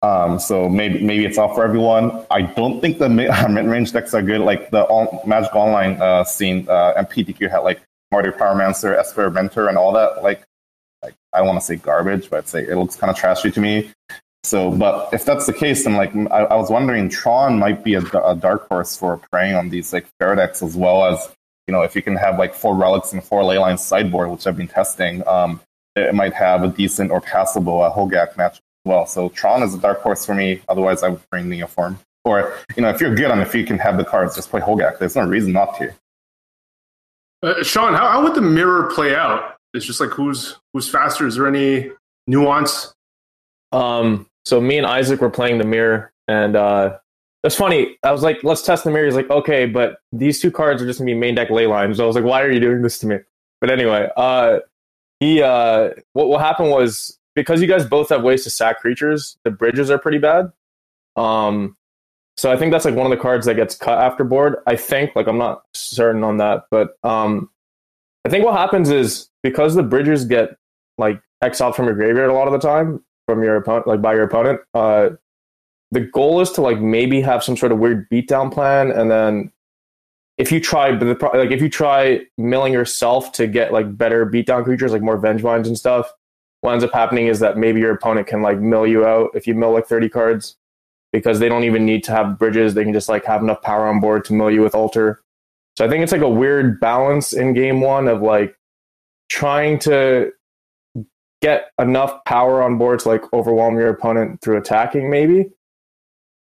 [0.03, 2.25] Um, so maybe maybe it's not for everyone.
[2.31, 4.41] I don't think the mid range decks are good.
[4.41, 7.81] Like the all, Magic Online uh, scene, uh, and PTQ had like
[8.13, 10.23] Mardu Pyromancer, Esper Mentor, and all that.
[10.23, 10.43] Like,
[11.03, 13.59] like I don't want to say garbage, but say it looks kind of trashy to
[13.59, 13.91] me.
[14.43, 17.93] So, but if that's the case, then like I, I was wondering, Tron might be
[17.93, 21.35] a, a dark horse for preying on these like fair decks as well as
[21.67, 24.47] you know if you can have like four relics and four ley lines sideboard, which
[24.47, 25.25] I've been testing.
[25.27, 25.61] Um,
[25.95, 29.05] it might have a decent or passable uh, Hogak match as well.
[29.05, 30.61] So Tron is a dark horse for me.
[30.69, 31.97] Otherwise, I would bring Neoform.
[32.23, 34.61] Or you know, if you're good on if you can have the cards, just play
[34.61, 34.99] Hogak.
[34.99, 35.93] There's no reason not to.
[37.43, 39.55] Uh, Sean, how, how would the mirror play out?
[39.73, 41.27] It's just like who's who's faster.
[41.27, 41.91] Is there any
[42.27, 42.93] nuance
[43.71, 46.97] Um, so me and Isaac were playing the mirror, and uh,
[47.43, 47.97] it's funny.
[48.03, 50.85] I was like, "Let's test the mirror." He's like, "Okay, but these two cards are
[50.85, 52.81] just gonna be main deck ley lines." So I was like, "Why are you doing
[52.81, 53.17] this to me?"
[53.59, 54.59] But anyway, uh,
[55.19, 59.37] he uh, what what happened was because you guys both have ways to sack creatures,
[59.43, 60.51] the bridges are pretty bad.
[61.15, 61.77] Um,
[62.37, 64.55] so I think that's like one of the cards that gets cut after board.
[64.65, 67.49] I think, like I'm not certain on that, but um,
[68.25, 70.57] I think what happens is because the bridges get
[70.97, 74.13] like exiled from your graveyard a lot of the time from your opponent, like by
[74.13, 74.61] your opponent.
[74.73, 75.09] Uh,
[75.91, 79.51] the goal is to like maybe have some sort of weird beatdown plan, and then
[80.37, 84.91] if you try, like if you try milling yourself to get like better beatdown creatures,
[84.91, 86.11] like more Vengevines and stuff,
[86.61, 89.47] what ends up happening is that maybe your opponent can like mill you out if
[89.47, 90.57] you mill like 30 cards
[91.11, 92.73] because they don't even need to have bridges.
[92.73, 95.21] They can just like have enough power on board to mill you with altar.
[95.77, 98.55] So I think it's like a weird balance in game one of like
[99.29, 100.31] trying to
[101.41, 105.49] get enough power on board to like overwhelm your opponent through attacking maybe.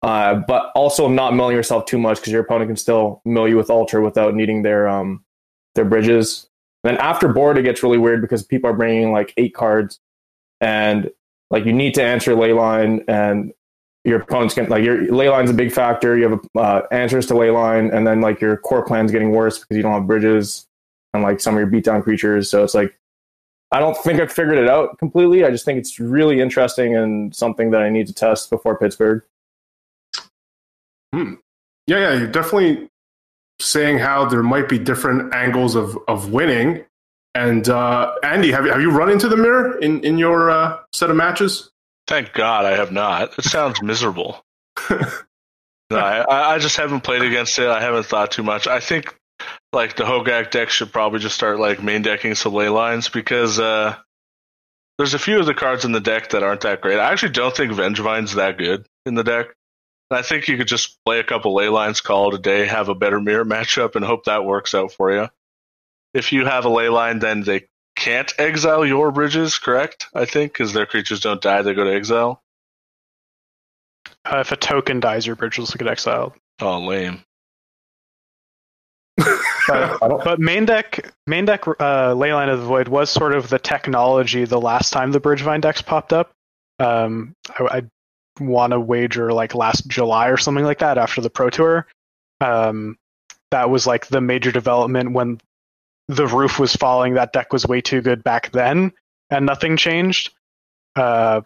[0.02, 3.56] Uh, but also not milling yourself too much because your opponent can still mill you
[3.56, 5.24] with altar without needing their um
[5.76, 6.50] their bridges.
[6.84, 10.00] And then after board, it gets really weird because people are bringing like eight cards,
[10.60, 11.10] and
[11.50, 13.54] like you need to answer leyline, and
[14.04, 16.18] your opponents can like your leyline's a big factor.
[16.18, 19.78] You have uh, answers to leyline, and then like your core plan's getting worse because
[19.78, 20.68] you don't have bridges
[21.14, 22.50] and like some of your beatdown creatures.
[22.50, 22.94] So it's like
[23.74, 25.44] I don't think I've figured it out completely.
[25.44, 29.24] I just think it's really interesting and something that I need to test before Pittsburgh.
[31.12, 31.34] Hmm.
[31.88, 32.88] Yeah, yeah, you're definitely
[33.60, 36.86] saying how there might be different angles of, of winning.
[37.34, 40.78] And uh, Andy, have you, have you run into the mirror in, in your uh,
[40.94, 41.72] set of matches?
[42.06, 43.38] Thank God I have not.
[43.40, 44.46] It sounds miserable.
[44.90, 45.00] no,
[45.98, 47.68] I, I just haven't played against it.
[47.68, 48.68] I haven't thought too much.
[48.68, 49.18] I think
[49.74, 53.60] like the Hogak deck should probably just start like main decking some ley lines because
[53.60, 53.96] uh,
[54.98, 57.00] there's a few of the cards in the deck that aren't that great.
[57.00, 59.48] I actually don't think Vengevine's that good in the deck.
[60.12, 62.88] I think you could just play a couple ley lines, call it a day, have
[62.88, 65.28] a better mirror matchup, and hope that works out for you.
[66.14, 70.08] If you have a ley line, then they can't exile your bridges, correct?
[70.14, 72.44] I think, because their creatures don't die, they go to exile.
[74.24, 76.34] Uh, if a token dies, your bridges will get exiled.
[76.62, 77.24] Oh, lame.
[79.18, 83.60] But, but main deck, main deck, uh, Leyline of the Void was sort of the
[83.60, 86.32] technology the last time the Bridgevine decks popped up.
[86.80, 91.30] Um, I, I want to wager like last July or something like that after the
[91.30, 91.88] Pro Tour.
[92.42, 92.98] Um,
[93.52, 95.40] that was like the major development when
[96.08, 97.14] the roof was falling.
[97.14, 98.92] That deck was way too good back then,
[99.30, 100.32] and nothing changed.
[100.96, 101.42] Uh,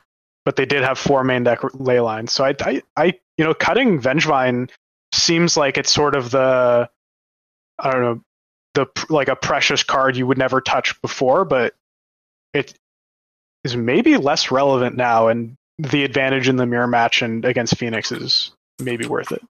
[0.46, 2.32] but they did have four main deck ley lines.
[2.32, 3.06] So I, I, I,
[3.38, 4.70] you know, cutting Vengevine
[5.14, 6.90] seems like it's sort of the,
[7.80, 8.22] I don't know,
[8.74, 11.74] the like a precious card you would never touch before, but
[12.54, 12.74] it
[13.64, 18.12] is maybe less relevant now, and the advantage in the mirror match and against Phoenix
[18.12, 19.44] is maybe worth it.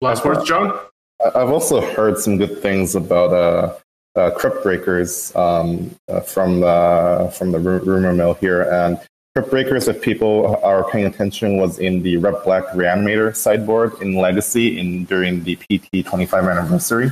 [0.00, 0.78] Last words, John.
[1.24, 7.32] I've also heard some good things about uh, uh, Crypt Breakers um, uh, from the
[7.36, 8.98] from the rumor mill here, and
[9.44, 14.78] Breakers, if people are paying attention, was in the Red Black Reanimator sideboard in Legacy
[14.78, 17.10] in during the PT 25 anniversary.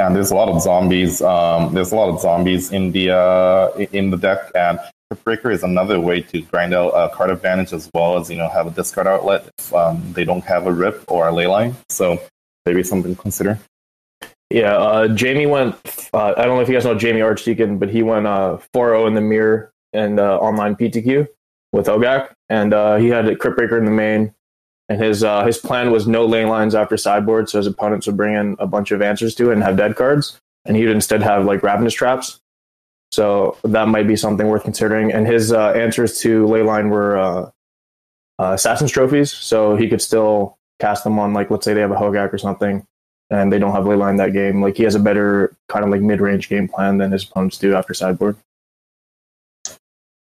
[0.00, 1.22] And there's a lot of zombies.
[1.22, 5.50] Um, there's a lot of zombies in the uh, in the deck, and Crypt Breaker
[5.52, 8.66] is another way to grind out a card advantage as well as you know have
[8.66, 11.76] a discard outlet if um, they don't have a rip or a ley line.
[11.88, 12.20] So
[12.66, 13.60] maybe something to consider.
[14.50, 15.76] Yeah, uh, Jamie went.
[16.12, 19.06] Uh, I don't know if you guys know Jamie Archdeacon, but he went uh, 4-0
[19.06, 21.28] in the mirror and uh, online PTQ
[21.72, 24.34] with Hogak, and uh, he had a Crypt Breaker in the main.
[24.88, 28.34] And his uh, his plan was no leylines after sideboard, so his opponents would bring
[28.34, 31.22] in a bunch of answers to it and have dead cards, and he would instead
[31.22, 32.40] have like Ravenous Traps.
[33.12, 35.12] So that might be something worth considering.
[35.12, 37.52] And his answers to leyline were
[38.40, 41.96] Assassin's Trophies, so he could still cast them on like let's say they have a
[41.96, 42.84] Hogak or something
[43.30, 44.60] and they don't have leyline that game.
[44.60, 47.58] Like he has a better kind of like mid range game plan than his opponents
[47.58, 48.36] do after sideboard.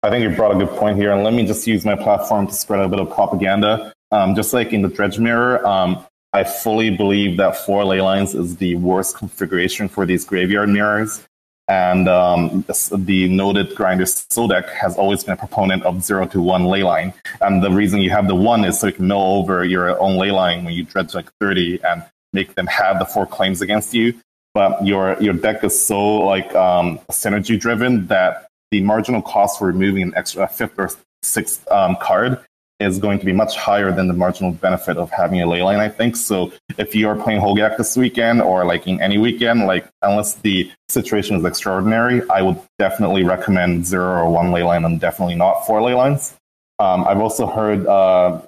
[0.02, 2.46] I think you brought a good point here, and let me just use my platform
[2.46, 3.92] to spread a bit of propaganda.
[4.10, 8.34] Um, just like in the Dredge Mirror, um, I fully believe that four ley lines
[8.34, 11.26] is the worst configuration for these graveyard mirrors.
[11.68, 16.64] And um, the noted grinder Sodek has always been a proponent of zero to one
[16.64, 17.12] ley line.
[17.42, 20.16] And the reason you have the one is so you can mill over your own
[20.16, 23.92] ley line when you dredge like 30 and make them have the four claims against
[23.92, 24.14] you.
[24.52, 29.66] But your your deck is so like um, synergy driven that the marginal cost for
[29.66, 30.90] removing an extra fifth or
[31.22, 32.38] sixth um, card
[32.80, 35.78] is going to be much higher than the marginal benefit of having a ley line,
[35.78, 36.16] I think.
[36.16, 40.36] So if you are playing Hogak this weekend or like in any weekend, like unless
[40.36, 45.34] the situation is extraordinary, I would definitely recommend zero or one ley line and definitely
[45.34, 46.34] not four ley lines.
[46.78, 48.40] Um, I've also heard uh,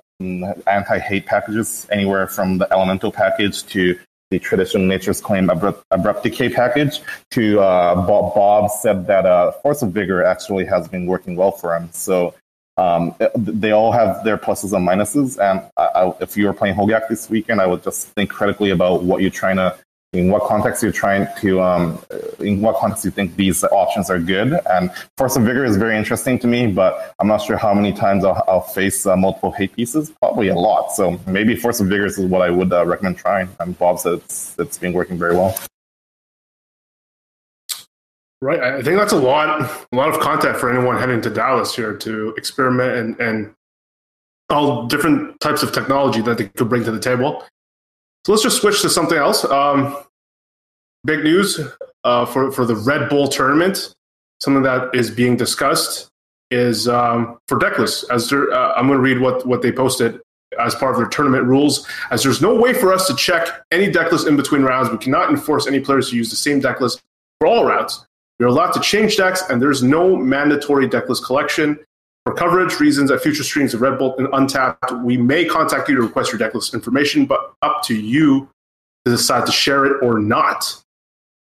[0.67, 3.99] anti-hate packages anywhere from the elemental package to
[4.33, 9.83] the traditional nature's claim abrupt, abrupt decay package to uh, Bob, said that uh, force
[9.83, 11.91] of vigor actually has been working well for him.
[11.93, 12.35] So
[12.79, 15.39] um, they all have their pluses and minuses.
[15.39, 18.71] And I, I, if you are playing Hogak this weekend, I would just think critically
[18.71, 19.77] about what you're trying to,
[20.13, 21.99] in what context you're trying to, um,
[22.39, 24.61] in what context you think these options are good.
[24.71, 27.93] And Force of Vigor is very interesting to me, but I'm not sure how many
[27.93, 30.13] times I'll, I'll face uh, multiple hate pieces.
[30.21, 30.93] Probably a lot.
[30.93, 33.49] So maybe Force of Vigor is what I would uh, recommend trying.
[33.59, 35.57] And Bob said it's, it's been working very well.
[38.43, 38.61] Right.
[38.61, 41.97] I think that's a lot, a lot of content for anyone heading to Dallas here
[41.97, 43.55] to experiment and, and
[44.51, 47.45] all different types of technology that they could bring to the table.
[48.25, 49.45] So let's just switch to something else.
[49.45, 49.97] Um,
[51.05, 51.61] big news
[52.05, 53.95] uh, for, for the Red Bull tournament.
[54.41, 56.09] Something that is being discussed
[56.51, 58.05] is um, for decklists.
[58.11, 60.21] As there, uh, I'm going to read what, what they posted
[60.61, 61.87] as part of their tournament rules.
[62.11, 65.31] As there's no way for us to check any decklist in between rounds, we cannot
[65.31, 67.01] enforce any players to use the same decklist
[67.41, 68.07] for all rounds.
[68.39, 71.79] You're allowed to change decks, and there's no mandatory decklist collection.
[72.25, 75.97] For coverage reasons at future streams of Red Bull and Untapped, we may contact you
[75.97, 78.49] to request your decklist information, but up to you
[79.05, 80.81] to decide to share it or not.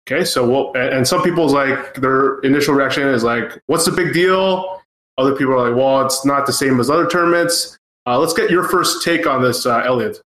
[0.06, 4.12] Okay, so we'll, and some people's like their initial reaction is like, "What's the big
[4.12, 4.82] deal?"
[5.16, 8.50] Other people are like, "Well, it's not the same as other tournaments." Uh, let's get
[8.50, 10.20] your first take on this, uh, Elliot.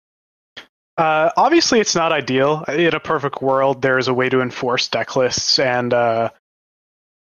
[0.98, 2.64] Uh, obviously, it's not ideal.
[2.70, 6.32] In a perfect world, there is a way to enforce deck lists and uh,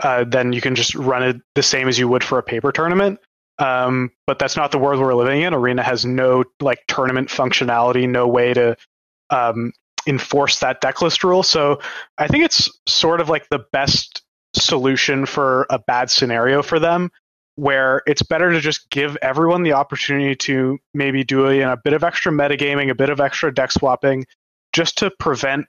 [0.01, 2.71] uh, then you can just run it the same as you would for a paper
[2.71, 3.19] tournament.
[3.59, 5.53] Um, but that's not the world we're living in.
[5.53, 8.77] Arena has no like tournament functionality, no way to
[9.31, 9.73] um,
[10.05, 11.43] enforce that decklist rule.
[11.43, 11.79] So
[12.17, 14.21] I think it's sort of like the best
[14.53, 17.11] solution for a bad scenario for them,
[17.55, 21.73] where it's better to just give everyone the opportunity to maybe do a, you know,
[21.73, 24.25] a bit of extra metagaming, a bit of extra deck swapping,
[24.71, 25.65] just to prevent,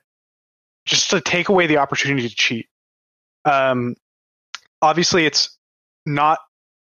[0.85, 2.69] just to take away the opportunity to cheat.
[3.47, 3.97] Um,
[4.83, 5.57] obviously it's
[6.07, 6.39] not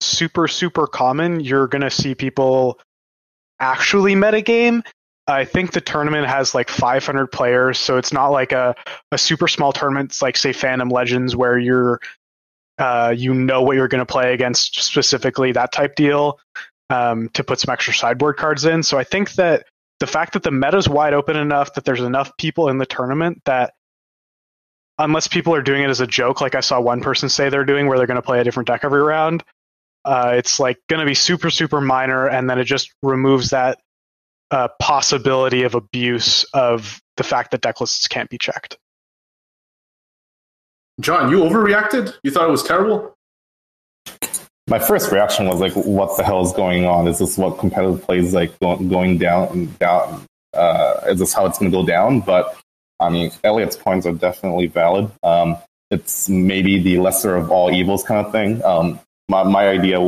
[0.01, 1.39] super super common.
[1.39, 2.79] You're going to see people
[3.59, 4.85] actually metagame.
[5.27, 8.75] I think the tournament has like 500 players so it's not like a,
[9.11, 11.99] a super small tournament it's like say phantom legends where you're
[12.79, 16.39] uh, you know what you're going to play against specifically that type deal
[16.89, 18.81] um, to put some extra sideboard cards in.
[18.81, 19.67] So i think that
[19.99, 22.85] the fact that the meta is wide open enough that there's enough people in the
[22.85, 23.73] tournament that
[24.99, 27.65] unless people are doing it as a joke, like I saw one person say they're
[27.65, 29.43] doing, where they're going to play a different deck every round.
[30.05, 33.79] Uh, it's like going to be super, super minor, and then it just removes that
[34.51, 38.77] uh, possibility of abuse of the fact that deck lists can't be checked.
[40.99, 42.15] John, you overreacted?
[42.23, 43.15] You thought it was terrible?
[44.67, 47.07] My first reaction was like, "What the hell is going on?
[47.07, 50.25] Is this what competitive play is like going down and down?
[50.53, 52.55] Uh, is this how it's going to go down?" But
[52.99, 55.11] I mean, Elliot's points are definitely valid.
[55.23, 55.57] Um,
[55.91, 58.63] it's maybe the lesser of all evils kind of thing.
[58.63, 59.99] Um, my, my idea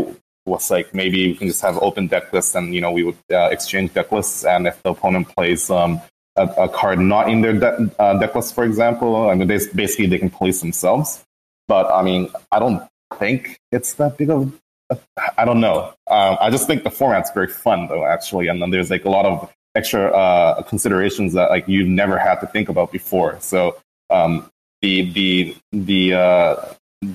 [0.45, 3.17] was like maybe we can just have open deck lists and you know we would
[3.31, 6.01] uh, exchange deck lists and if the opponent plays um,
[6.35, 9.59] a, a, card not in their de- uh, deck list for example I mean they,
[9.73, 11.23] basically they can police themselves
[11.67, 12.83] but I mean I don't
[13.19, 14.59] think it's that big of
[15.37, 18.71] I don't know um, I just think the format's very fun though actually and then
[18.71, 22.69] there's like a lot of extra uh, considerations that like you've never had to think
[22.69, 23.38] about before.
[23.39, 23.78] So
[24.09, 24.49] um,
[24.82, 26.74] the the the uh,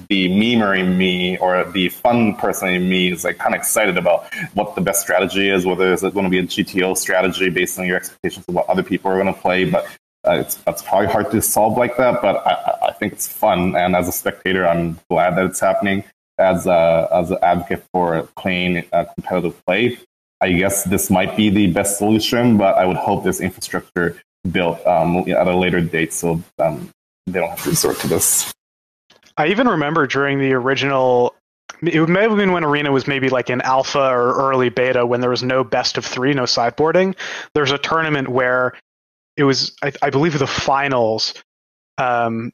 [0.08, 3.96] the memer in me or the fun person in me is like kind of excited
[3.96, 7.78] about what the best strategy is, whether it's going to be a GTO strategy based
[7.78, 9.64] on your expectations of what other people are going to play.
[9.64, 9.86] But
[10.26, 12.20] uh, it's that's probably hard to solve like that.
[12.20, 16.04] But I, I think it's fun, and as a spectator, I'm glad that it's happening.
[16.38, 19.98] As a, as an advocate for playing uh, competitive play,
[20.40, 24.20] I guess this might be the best solution, but I would hope this infrastructure
[24.50, 26.90] built um, at a later date so um,
[27.26, 28.52] they don't have to resort to this.
[29.36, 31.34] I even remember during the original,
[31.82, 35.20] it may have been when Arena was maybe like in alpha or early beta when
[35.20, 37.16] there was no best of three, no sideboarding.
[37.54, 38.74] There's a tournament where
[39.36, 41.34] it was, I, I believe, the finals.
[41.98, 42.52] Um,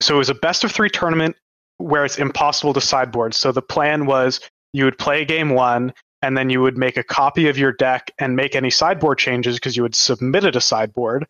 [0.00, 1.36] so it was a best of three tournament
[1.78, 3.34] where it's impossible to sideboard.
[3.34, 4.40] So the plan was
[4.72, 5.92] you would play game one,
[6.22, 9.56] and then you would make a copy of your deck and make any sideboard changes
[9.56, 11.26] because you would submit it a sideboard,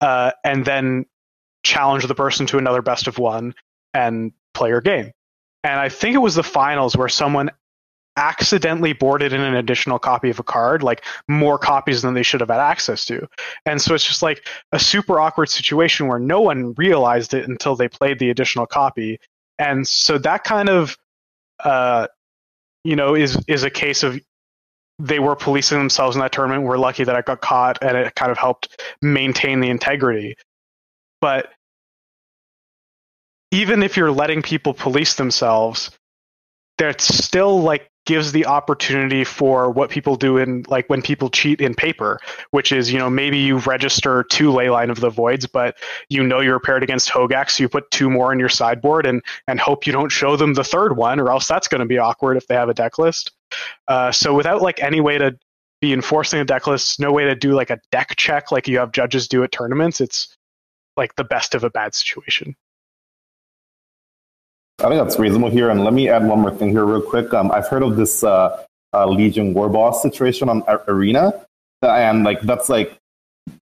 [0.00, 1.06] uh, and then
[1.64, 3.54] challenge the person to another best of one
[3.94, 5.12] and play your game.
[5.64, 7.50] And I think it was the finals where someone
[8.16, 12.40] accidentally boarded in an additional copy of a card, like more copies than they should
[12.40, 13.26] have had access to.
[13.64, 17.76] And so it's just like a super awkward situation where no one realized it until
[17.76, 19.18] they played the additional copy.
[19.58, 20.98] And so that kind of
[21.64, 22.08] uh,
[22.84, 24.20] you know, is is a case of
[25.02, 26.62] they were policing themselves in that tournament.
[26.62, 30.36] We're lucky that I got caught and it kind of helped maintain the integrity.
[31.20, 31.50] But
[33.50, 35.90] even if you're letting people police themselves,
[36.78, 41.60] that's still like gives the opportunity for what people do in like when people cheat
[41.60, 42.20] in paper,
[42.52, 45.76] which is, you know, maybe you register two Leyline of the Voids, but
[46.08, 49.20] you know you're paired against Hogak, so you put two more in your sideboard and
[49.48, 52.36] and hope you don't show them the third one, or else that's gonna be awkward
[52.36, 53.32] if they have a deck list.
[53.88, 55.36] Uh, so without like any way to
[55.80, 58.78] be enforcing a deck list, no way to do like a deck check like you
[58.78, 60.36] have judges do at tournaments, it's
[60.96, 62.54] like the best of a bad situation.
[64.78, 65.70] I think that's reasonable here.
[65.70, 67.32] And let me add one more thing here, real quick.
[67.32, 71.32] Um, I've heard of this uh, uh, Legion War Boss situation on Arena,
[71.82, 72.98] and like that's like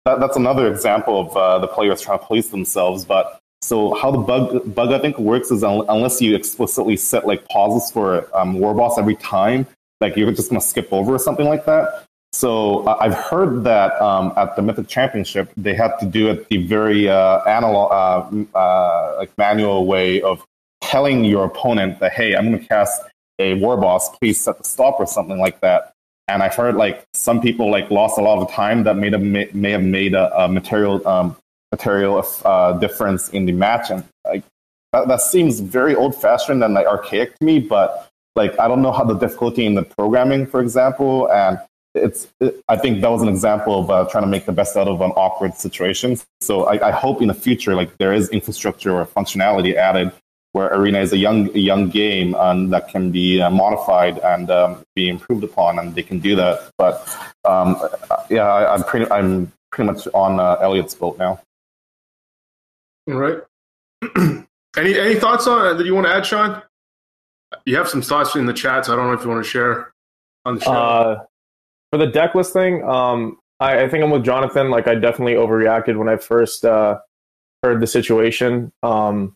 [0.05, 3.05] that, that's another example of uh, the players trying to police themselves.
[3.05, 7.28] But so how the bug bug I think works is un- unless you explicitly set
[7.28, 9.68] like pauses for um, War Boss every time,
[9.99, 12.05] like you're just gonna skip over or something like that.
[12.32, 16.66] So I've heard that um, at the Mythic Championship, they had to do it the
[16.68, 17.91] very uh, analog,
[18.53, 20.45] uh, uh, like manual way of
[20.82, 23.01] telling your opponent that, hey, I'm to cast
[23.39, 25.93] a war boss, please set the stop or something like that.
[26.28, 29.22] And I've heard like some people like lost a lot of time that may have
[29.22, 31.36] may, may have made a, a material um,
[31.72, 34.43] material uh, difference in the match, and like
[34.93, 37.59] that, that seems very old fashioned and like archaic to me.
[37.59, 41.59] But like I don't know how the difficulty in the programming, for example, and
[41.95, 44.78] it's it, I think that was an example of uh, trying to make the best
[44.78, 46.17] out of an awkward situation.
[46.41, 50.11] So I, I hope in the future like there is infrastructure or functionality added
[50.53, 54.49] where Arena is a young a young game and that can be uh, modified and
[54.49, 56.70] um, be improved upon, and they can do that.
[56.78, 57.07] But
[57.45, 57.78] um,
[58.30, 61.39] yeah, I, am pretty I'm pretty much on uh, Elliot's boat now.
[63.10, 63.38] All right.
[64.78, 66.62] any any thoughts on that you want to add, Sean?
[67.66, 69.49] You have some thoughts in the chat, so I don't know if you want to
[69.49, 69.93] share
[70.45, 70.72] on the show.
[70.72, 71.24] Uh,
[71.91, 74.70] for the deck list thing, um, I, I, think I'm with Jonathan.
[74.70, 76.99] Like, I definitely overreacted when I first uh,
[77.64, 78.72] heard the situation.
[78.84, 79.36] Um,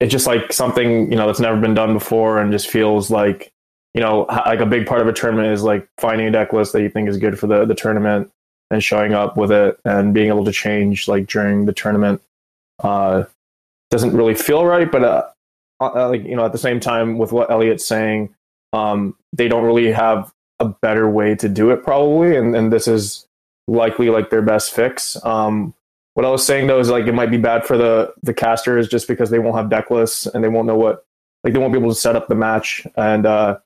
[0.00, 3.52] it's just like something you know that's never been done before and just feels like
[3.94, 6.72] you know like a big part of a tournament is like finding a deck list
[6.72, 8.30] that you think is good for the the tournament
[8.70, 12.20] and showing up with it and being able to change like during the tournament
[12.82, 13.24] uh
[13.90, 15.26] doesn't really feel right but uh,
[15.80, 18.34] uh like you know at the same time with what Elliot's saying
[18.72, 22.86] um they don't really have a better way to do it probably and and this
[22.86, 23.26] is
[23.66, 25.22] likely like their best fix.
[25.24, 25.74] Um
[26.14, 28.88] what I was saying though is like it might be bad for the the casters
[28.88, 31.04] just because they won't have deck lists and they won't know what
[31.44, 33.58] like they won't be able to set up the match and uh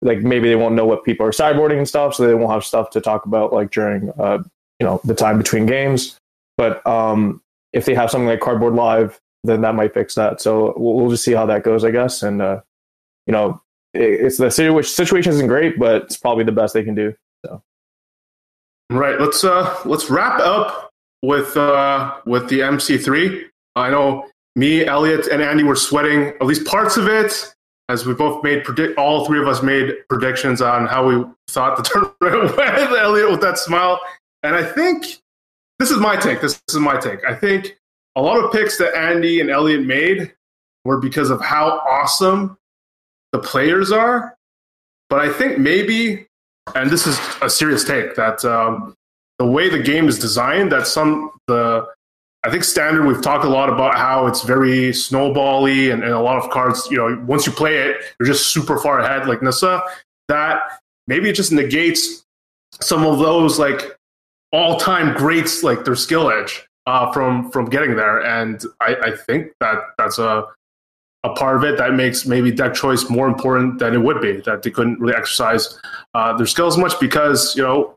[0.00, 2.64] like maybe they won't know what people are sideboarding and stuff so they won't have
[2.64, 4.38] stuff to talk about like during uh
[4.78, 6.18] you know the time between games.
[6.56, 7.40] But um
[7.72, 11.10] if they have something like cardboard live then that might fix that so we'll, we'll
[11.10, 12.60] just see how that goes i guess and uh
[13.26, 13.60] you know
[13.94, 17.14] it, it's the situation isn't great but it's probably the best they can do
[17.44, 17.62] so
[18.90, 20.88] right let's uh let's wrap up
[21.22, 23.44] with uh, with the MC3.
[23.76, 27.54] I know me, Elliot, and Andy were sweating at least parts of it,
[27.88, 28.98] as we both made predict.
[28.98, 31.82] All three of us made predictions on how we thought the
[32.20, 32.92] tournament went.
[32.92, 34.00] Elliot with that smile,
[34.42, 35.18] and I think
[35.78, 36.40] this is my take.
[36.40, 37.24] This, this is my take.
[37.24, 37.78] I think
[38.16, 40.32] a lot of picks that Andy and Elliot made
[40.84, 42.56] were because of how awesome
[43.32, 44.36] the players are.
[45.10, 46.26] But I think maybe,
[46.74, 48.94] and this is a serious take, that um,
[49.38, 51.86] the way the game is designed that some the
[52.44, 56.20] I think standard we've talked a lot about how it's very snowbally and, and a
[56.20, 59.42] lot of cards, you know, once you play it, you're just super far ahead like
[59.42, 59.82] Nissa.
[60.28, 62.24] That maybe it just negates
[62.80, 63.97] some of those like
[64.52, 68.24] all time greats like their skill edge uh, from from getting there.
[68.24, 70.46] And I, I think that that's a
[71.24, 74.40] a part of it that makes maybe deck choice more important than it would be
[74.42, 75.78] that they couldn't really exercise
[76.14, 77.94] uh, their skills much because you know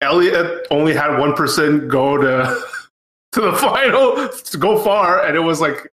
[0.00, 2.62] Elliot only had one person go to
[3.32, 5.88] to the final to go far, and it was like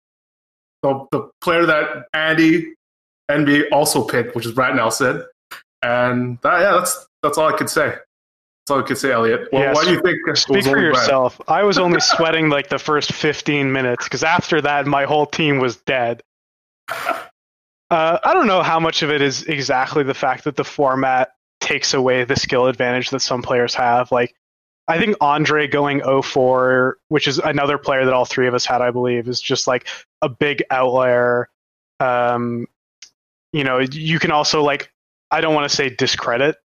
[0.83, 2.73] the, the player that Andy
[3.29, 5.23] NB also picked, which is Brad Nelson.
[5.81, 7.95] And that, yeah, that's that's all I could say.
[8.69, 9.49] That's all I could say, Elliot.
[9.51, 10.37] Well, yeah, why do you think?
[10.37, 11.37] Speak for yourself.
[11.37, 11.59] Brad?
[11.59, 15.57] I was only sweating like the first 15 minutes because after that, my whole team
[15.59, 16.21] was dead.
[17.91, 21.29] Uh, I don't know how much of it is exactly the fact that the format
[21.59, 24.11] takes away the skill advantage that some players have.
[24.11, 24.35] Like
[24.87, 28.83] I think Andre going 04, which is another player that all three of us had,
[28.83, 29.87] I believe, is just like
[30.21, 31.49] a big outlier.
[31.99, 32.67] Um,
[33.53, 34.91] you know, you can also like
[35.31, 36.57] I don't want to say discredit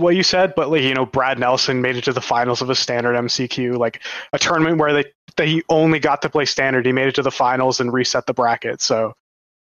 [0.00, 2.70] what you said, but like you know, Brad Nelson made it to the finals of
[2.70, 5.04] a standard MCQ, like a tournament where they
[5.44, 6.84] he only got to play standard.
[6.86, 8.80] He made it to the finals and reset the bracket.
[8.82, 9.14] So,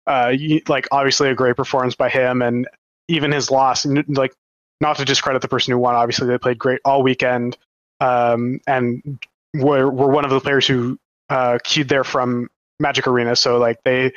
[0.07, 2.69] uh, you, like obviously a great performance by him, and
[3.09, 4.35] even his loss, like
[4.81, 5.95] not to discredit the person who won.
[5.95, 7.57] Obviously, they played great all weekend,
[8.01, 9.19] um, and
[9.55, 10.99] were were one of the players who
[11.31, 12.49] uh, queued there from
[12.81, 13.37] Magic Arena.
[13.37, 14.13] So like they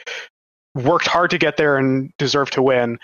[0.73, 2.99] worked hard to get there and deserved to win.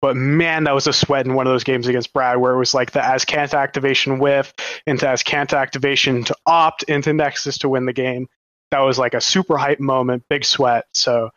[0.00, 2.58] But man, that was a sweat in one of those games against Brad, where it
[2.58, 4.52] was like the Azcanta activation whiff
[4.86, 8.28] into Azcanta activation to opt into Nexus to win the game.
[8.70, 10.86] That was like a super hype moment, big sweat.
[10.92, 11.30] So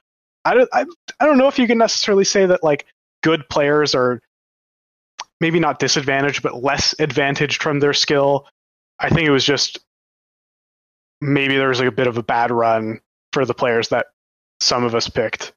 [0.45, 0.85] I don't, I,
[1.19, 2.85] I don't know if you can necessarily say that like
[3.23, 4.21] good players are
[5.39, 8.47] maybe not disadvantaged, but less advantaged from their skill.
[8.99, 9.79] I think it was just
[11.19, 13.01] maybe there was like a bit of a bad run
[13.33, 14.07] for the players that
[14.59, 15.53] some of us picked.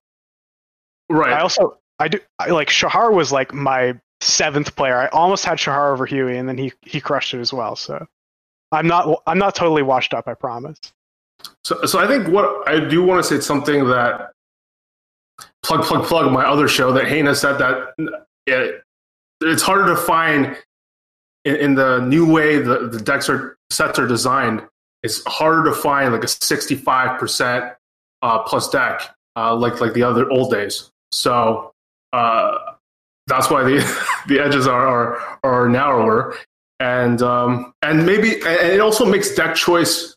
[1.11, 1.33] Right.
[1.33, 4.97] I also I do I, like Shahar was like my seventh player.
[4.97, 7.77] I almost had Shahar over Huey, and then he he crushed it as well.
[7.77, 8.07] So
[8.73, 10.27] I'm not I'm not totally washed up.
[10.27, 10.79] I promise.
[11.65, 14.33] So, so I think what I do want to say something that
[15.63, 17.95] plug plug plug my other show that Hana said that
[18.47, 18.83] it,
[19.41, 20.57] it's harder to find
[21.45, 24.63] in, in the new way the, the decks are sets are designed.
[25.03, 27.73] It's harder to find like a sixty five percent
[28.23, 30.91] uh, plus deck uh, like like the other old days.
[31.13, 31.74] So
[32.15, 32.75] uh,
[33.27, 33.77] that's why the
[34.29, 36.37] the edges are are, are narrower.
[36.81, 40.17] And um, and maybe and it also makes deck choice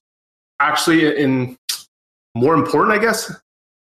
[0.59, 1.57] actually in
[2.35, 3.33] more important, I guess.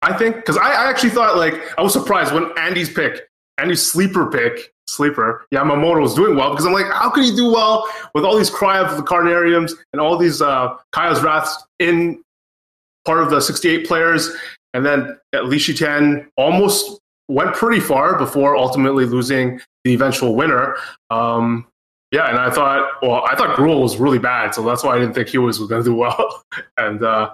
[0.01, 0.35] I think.
[0.37, 3.27] Because I, I actually thought like I was surprised when Andy's pick,
[3.57, 6.51] Andy's sleeper pick, sleeper Yamamoto was doing well.
[6.51, 9.73] Because I'm like, how could he do well with all these cry of the Carnariums
[9.93, 12.21] and all these uh, Kaya's Wraths in
[13.05, 14.29] part of the 68 players,
[14.73, 16.99] and then at Lishi 10 almost
[17.29, 20.75] went pretty far before ultimately losing the eventual winner.
[21.09, 21.67] Um,
[22.11, 24.99] yeah, and I thought, well, I thought Gruul was really bad, so that's why I
[24.99, 26.43] didn't think he was going to do well.
[26.77, 27.31] and uh,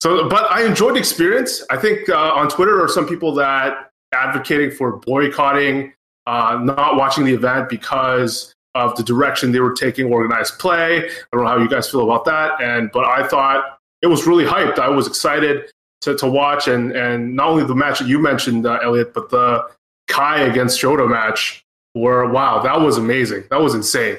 [0.00, 1.64] so, but I enjoyed the experience.
[1.68, 5.92] I think uh, on Twitter are some people that advocating for boycotting,
[6.26, 10.98] uh, not watching the event because of the direction they were taking organized play.
[10.98, 14.28] I don't know how you guys feel about that, and but I thought it was
[14.28, 14.78] really hyped.
[14.78, 15.70] I was excited
[16.02, 19.30] to, to watch, and and not only the match that you mentioned, uh, Elliot, but
[19.30, 19.68] the
[20.08, 23.44] Kai against Shota match were wow, that was amazing.
[23.50, 24.18] That was insane.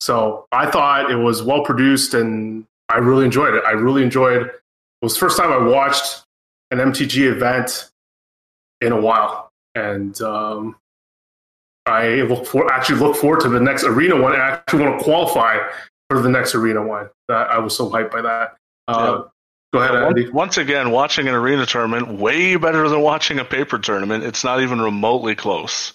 [0.00, 3.62] So I thought it was well produced, and I really enjoyed it.
[3.66, 4.46] I really enjoyed.
[4.46, 4.60] It
[5.02, 6.24] was the first time I watched
[6.70, 7.90] an MTG event
[8.80, 10.76] in a while, and um,
[11.86, 14.32] I look for actually look forward to the next arena one.
[14.32, 15.58] I actually want to qualify
[16.08, 17.08] for the next arena one.
[17.28, 18.56] That I was so hyped by that.
[18.88, 19.24] Uh,
[19.72, 20.28] Go ahead, Andy.
[20.28, 24.24] Once again, watching an arena tournament way better than watching a paper tournament.
[24.24, 25.94] It's not even remotely close.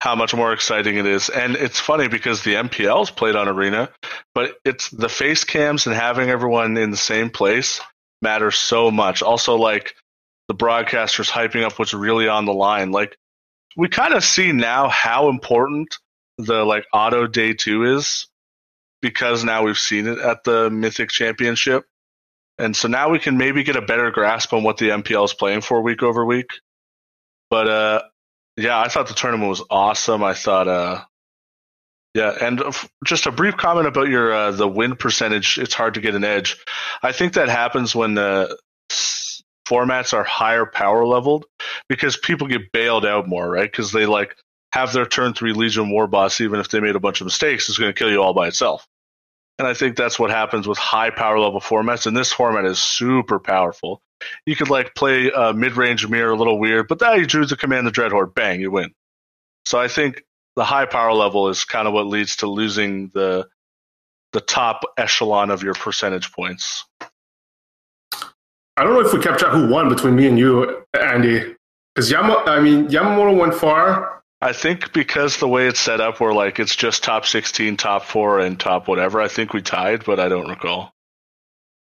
[0.00, 3.90] How much more exciting it is, and it's funny because the MPL's played on arena,
[4.32, 7.80] but it's the face cams and having everyone in the same place
[8.22, 9.22] matters so much.
[9.22, 9.96] Also, like
[10.46, 12.90] the broadcasters hyping up what's really on the line.
[12.92, 13.16] Like
[13.76, 15.96] we kind of see now how important
[16.38, 18.28] the like auto day two is
[19.02, 21.84] because now we've seen it at the Mythic Championship.
[22.58, 25.34] And so now we can maybe get a better grasp on what the MPL is
[25.34, 26.50] playing for week over week.
[27.50, 28.02] But uh,
[28.56, 30.24] yeah, I thought the tournament was awesome.
[30.24, 31.04] I thought, uh,
[32.14, 32.62] yeah, and
[33.04, 35.58] just a brief comment about your uh, the win percentage.
[35.58, 36.56] It's hard to get an edge.
[37.02, 38.58] I think that happens when the
[39.68, 41.44] formats are higher power leveled
[41.88, 43.70] because people get bailed out more, right?
[43.70, 44.34] Because they like
[44.72, 47.68] have their turn three Legion War boss, even if they made a bunch of mistakes,
[47.68, 48.86] it's going to kill you all by itself.
[49.58, 52.06] And I think that's what happens with high power level formats.
[52.06, 54.00] And this format is super powerful.
[54.46, 57.26] You could like play uh, a mid range mirror a little weird, but then you
[57.26, 58.92] choose to command the Dreadhorde, bang, you win.
[59.64, 60.22] So I think
[60.56, 63.48] the high power level is kind of what leads to losing the
[64.32, 66.84] the top echelon of your percentage points.
[68.76, 71.56] I don't know if we kept track who won between me and you, Andy.
[71.94, 74.17] Because Yama, I mean, Yamamoto went far.
[74.40, 78.04] I think because the way it's set up, where like it's just top sixteen, top
[78.04, 79.20] four, and top whatever.
[79.20, 80.92] I think we tied, but I don't recall.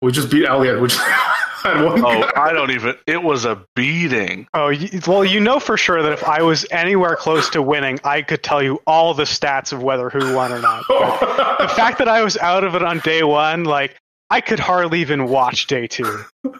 [0.01, 0.97] We just beat Elliot, which
[1.62, 1.76] had.
[1.76, 2.32] Oh, guy.
[2.34, 2.97] I don't even.
[3.07, 4.49] It was a beating.
[4.55, 4.72] Oh,
[5.07, 8.43] well, you know for sure that if I was anywhere close to winning, I could
[8.43, 10.84] tell you all the stats of whether who won or not.
[10.88, 13.97] But the fact that I was out of it on day one, like
[14.30, 16.24] I could hardly even watch day two.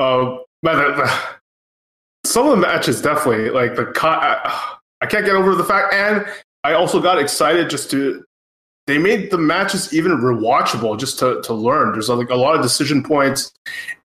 [0.00, 1.20] Uh, but the, the,
[2.28, 4.20] some of the matches definitely like the cut.
[4.22, 6.26] I, I can't get over the fact, and
[6.64, 8.24] I also got excited just to.
[8.86, 11.92] They made the matches even rewatchable just to to learn.
[11.92, 13.52] There's like a lot of decision points,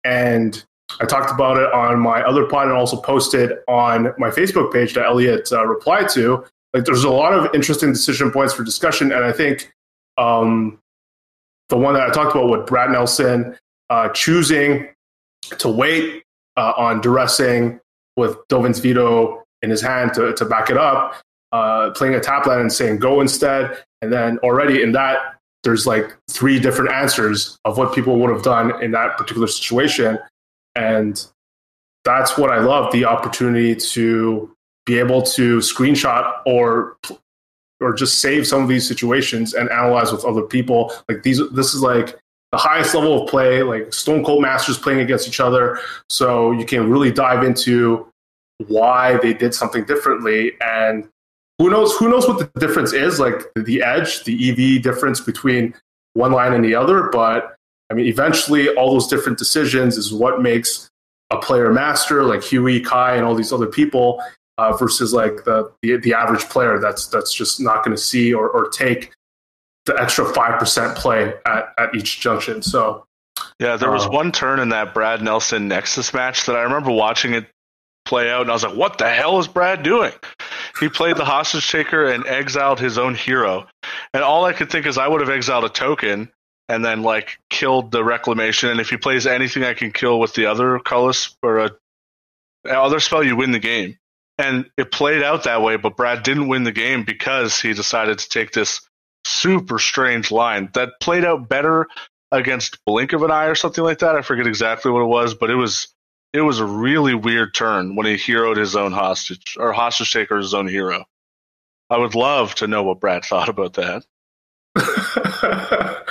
[0.04, 0.64] and
[1.02, 4.94] I talked about it on my other pod and also posted on my Facebook page
[4.94, 6.46] that Elliot uh, replied to.
[6.74, 9.72] Like, there's a lot of interesting decision points for discussion, and I think
[10.18, 10.80] um,
[11.70, 13.58] the one that I talked about with Brad Nelson
[13.90, 14.88] uh, choosing
[15.60, 16.24] to wait
[16.58, 17.80] uh, on duressing
[18.18, 21.16] with Dovin's veto in his hand to, to back it up,
[21.52, 23.84] uh, playing a tap land and saying go instead.
[24.02, 28.44] And then already in that, there's like three different answers of what people would have
[28.44, 30.20] done in that particular situation.
[30.76, 31.26] And
[32.04, 34.54] that's what I love the opportunity to
[34.86, 36.98] be able to screenshot or
[37.80, 40.94] or just save some of these situations and analyze with other people.
[41.10, 42.18] Like these, this is like
[42.54, 45.80] the highest level of play, like Stone Cold Masters playing against each other.
[46.08, 48.08] So you can really dive into
[48.68, 51.10] why they did something differently and
[51.58, 55.74] who knows who knows what the difference is like the edge the ev difference between
[56.14, 57.56] one line and the other but
[57.90, 60.90] i mean eventually all those different decisions is what makes
[61.32, 64.24] a player master like huey kai and all these other people
[64.60, 68.34] uh, versus like the, the, the average player that's that's just not going to see
[68.34, 69.12] or, or take
[69.86, 73.06] the extra 5% play at, at each junction so
[73.60, 76.92] yeah there was uh, one turn in that brad nelson nexus match that i remember
[76.92, 77.48] watching it
[78.06, 80.12] play out, and I was like, "What the hell is Brad doing?"
[80.80, 83.68] He played the hostage taker and exiled his own hero,
[84.14, 86.32] and all I could think is I would have exiled a token
[86.70, 88.70] and then like killed the reclamation.
[88.70, 91.72] And if he plays anything I can kill with the other colorless or a
[92.70, 93.98] other spell, you win the game.
[94.38, 98.18] And it played out that way, but Brad didn't win the game because he decided
[98.20, 98.82] to take this
[99.26, 101.88] super strange line that played out better
[102.32, 104.16] against Blink of an Eye or something like that.
[104.16, 105.88] I forget exactly what it was, but it was
[106.34, 110.38] it was a really weird turn when he heroed his own hostage or hostage taker
[110.38, 111.06] his own hero.
[111.90, 114.04] I would love to know what Brad thought about that.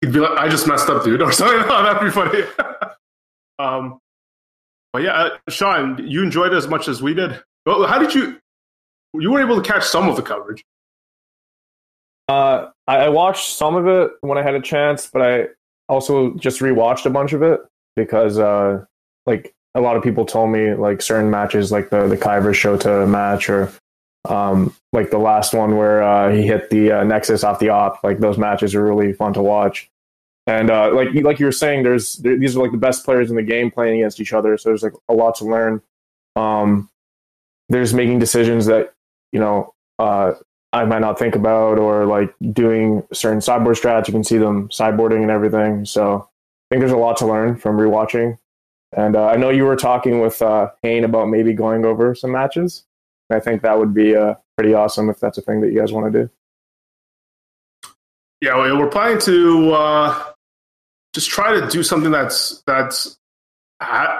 [0.00, 1.60] He'd be like, "I just messed up, dude," or something.
[1.68, 2.42] Oh, that'd be funny.
[3.58, 3.98] um,
[4.94, 7.42] but yeah, uh, Sean, you enjoyed it as much as we did.
[7.66, 8.38] Well, how did you?
[9.12, 10.64] You were able to catch some of the coverage.
[12.30, 15.48] Uh, I watched some of it when I had a chance, but I
[15.88, 17.58] also just rewatched a bunch of it
[17.96, 18.84] because uh,
[19.26, 23.08] like a lot of people told me like certain matches like the the Kyber Shota
[23.08, 23.72] match or
[24.28, 28.04] um, like the last one where uh, he hit the uh, Nexus off the op
[28.04, 29.90] like those matches are really fun to watch.
[30.46, 33.28] And uh, like like you were saying there's there, these are like the best players
[33.28, 35.82] in the game playing against each other so there's like a lot to learn.
[36.36, 36.90] Um,
[37.68, 38.94] there's making decisions that
[39.32, 40.34] you know uh,
[40.72, 44.68] I might not think about or like doing certain sideboard strats you can see them
[44.68, 46.28] sideboarding and everything so
[46.70, 48.38] I think there's a lot to learn from rewatching
[48.96, 52.32] and uh, I know you were talking with uh, Hayne about maybe going over some
[52.32, 52.84] matches.
[53.30, 55.92] I think that would be uh, pretty awesome if that's a thing that you guys
[55.92, 56.30] want to do.
[58.40, 60.24] Yeah, we're planning to uh,
[61.14, 63.18] just try to do something that's that's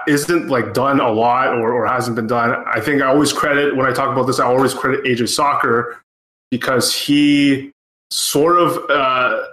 [0.06, 2.62] isn't like done a lot or, or hasn't been done.
[2.66, 4.38] I think I always credit when I talk about this.
[4.38, 6.02] I always credit AJ Sacher
[6.50, 7.72] because he
[8.10, 9.46] sort of uh,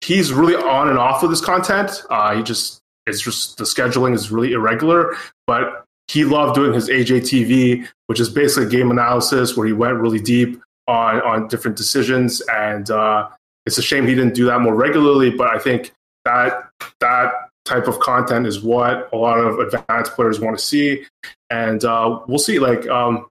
[0.00, 2.02] he's really on and off with his content.
[2.10, 5.14] Uh, he just it's just the scheduling is really irregular.
[5.46, 10.20] But he loved doing his AJTV, which is basically game analysis where he went really
[10.20, 12.40] deep on on different decisions.
[12.52, 13.28] And uh,
[13.64, 15.30] it's a shame he didn't do that more regularly.
[15.30, 15.92] But I think
[16.24, 16.68] that
[17.00, 17.32] that
[17.64, 21.04] type of content is what a lot of advanced players want to see.
[21.50, 22.58] And uh, we'll see.
[22.58, 23.26] Like um,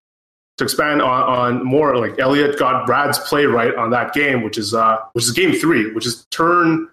[0.58, 4.58] to expand on, on more, like Elliot got Brad's play right on that game, which
[4.58, 6.89] is uh, which is game three, which is turn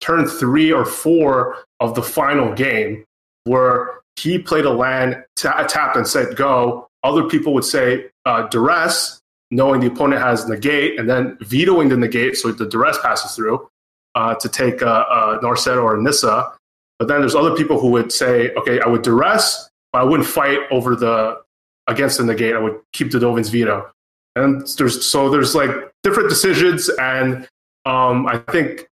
[0.00, 3.04] turn three or four of the final game
[3.44, 6.86] where he played a land, t- tapped and said go.
[7.02, 11.96] Other people would say uh, duress, knowing the opponent has negate, and then vetoing the
[11.96, 13.68] negate so the duress passes through
[14.14, 16.52] uh, to take a, a Narset or Nissa.
[16.98, 20.28] But then there's other people who would say, okay, I would duress, but I wouldn't
[20.28, 21.41] fight over the
[21.86, 22.54] against the negate.
[22.54, 23.90] I would keep the Dovin's veto.
[24.36, 25.70] And there's so there's like
[26.02, 27.46] different decisions, and
[27.84, 28.88] um, I think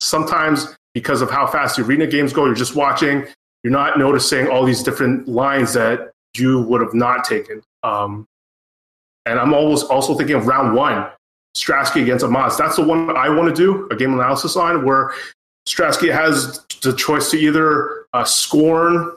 [0.00, 3.26] sometimes because of how fast the arena games go, you're just watching,
[3.64, 7.62] you're not noticing all these different lines that you would have not taken.
[7.82, 8.26] Um,
[9.26, 11.06] and I'm always also thinking of round one,
[11.56, 12.56] Stratsky against Amaz.
[12.56, 15.12] That's the one I want to do a game analysis on, where
[15.66, 19.12] Stratsky has the choice to either uh, scorn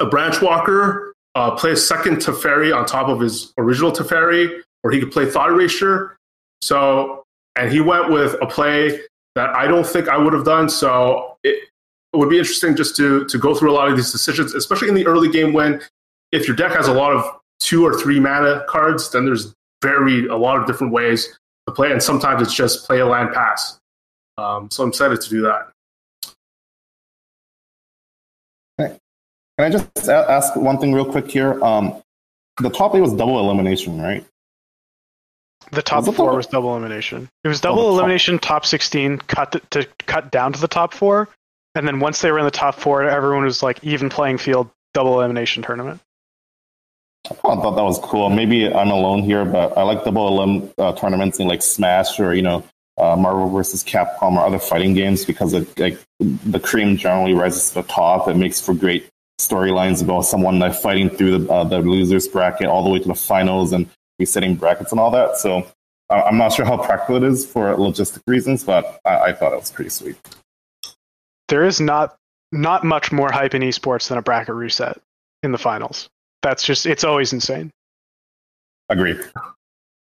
[0.00, 4.90] a branch walker, uh, play a second Teferi on top of his original Teferi, or
[4.90, 6.16] he could play Thought Erasure.
[6.60, 7.24] So,
[7.56, 9.00] and he went with a play
[9.34, 10.68] that I don't think I would have done.
[10.68, 11.68] So it,
[12.12, 14.88] it would be interesting just to to go through a lot of these decisions, especially
[14.88, 15.80] in the early game when
[16.32, 17.24] if your deck has a lot of
[17.60, 21.92] two or three mana cards, then there's very a lot of different ways to play,
[21.92, 23.78] and sometimes it's just play a land pass.
[24.38, 25.72] Um, so I'm excited to do that.
[29.58, 31.62] Can I just a- ask one thing real quick here?
[31.62, 32.02] Um,
[32.60, 34.24] the top eight was double elimination, right?
[35.70, 37.28] The top Was four double- was double elimination.
[37.44, 40.68] It was Oh, double top- elimination, top sixteen, cut to, to cut down to the
[40.68, 41.28] top four,
[41.74, 44.68] and then once they were in the top four, everyone was like even playing field,
[44.94, 46.00] double elimination tournament.
[47.30, 48.28] I thought that was cool.
[48.30, 52.34] Maybe I'm alone here, but I like double elim uh, tournaments in like Smash or
[52.34, 52.64] you know
[52.98, 57.68] uh, Marvel versus Capcom or other fighting games because it, like the cream generally rises
[57.68, 58.26] to the top.
[58.28, 59.08] It makes for great
[59.48, 63.08] storylines about someone like fighting through the uh, the losers bracket all the way to
[63.08, 63.88] the finals and
[64.18, 65.36] resetting brackets and all that.
[65.36, 65.66] So
[66.10, 69.52] uh, I'm not sure how practical it is for logistic reasons, but I, I thought
[69.52, 70.16] it was pretty sweet.
[71.48, 72.16] There is not
[72.52, 75.00] not much more hype in esports than a bracket reset
[75.42, 76.08] in the finals.
[76.42, 77.70] That's just it's always insane.
[78.88, 79.18] Agree.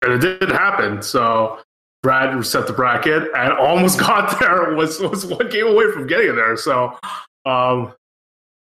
[0.02, 1.02] And it did happen.
[1.02, 1.60] So
[2.02, 4.74] Brad reset the bracket and almost got there.
[4.74, 6.56] Was was one game away from getting there.
[6.56, 6.98] So
[7.44, 7.92] um,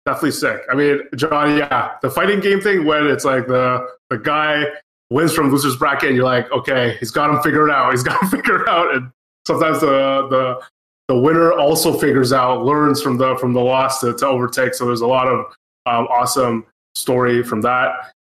[0.05, 0.61] definitely sick.
[0.71, 4.65] I mean, John, yeah, the fighting game thing when it's like the the guy
[5.09, 7.91] wins from losers bracket, and you're like, okay, he's got him figured out.
[7.91, 9.11] He's got him figured out, and
[9.45, 10.61] sometimes the the
[11.07, 14.73] the winner also figures out, learns from the from the loss to, to overtake.
[14.75, 15.45] So there's a lot of
[15.85, 18.11] um, awesome story from that.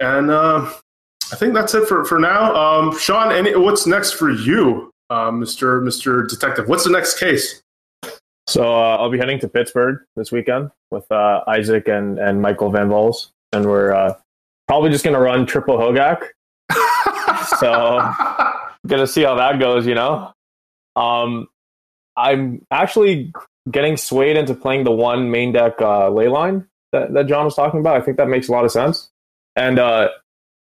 [0.00, 0.70] And uh,
[1.32, 2.54] I think that's it for, for now.
[2.54, 5.80] Um, Sean, any, what's next for you, uh, Mr.
[5.80, 6.28] Mr.
[6.28, 6.68] Detective?
[6.68, 7.62] What's the next case?
[8.46, 12.70] So uh, I'll be heading to Pittsburgh this weekend with uh, Isaac and, and Michael
[12.70, 14.14] Van Vols, and we're uh,
[14.66, 16.28] probably just gonna run triple Hogak.
[17.58, 18.12] So
[18.86, 20.32] gonna see how that goes, you know.
[20.96, 21.48] Um,
[22.16, 23.32] I'm actually
[23.70, 27.80] getting swayed into playing the one main deck uh, Leyline that, that John was talking
[27.80, 27.96] about.
[27.96, 29.10] I think that makes a lot of sense,
[29.56, 30.08] and uh,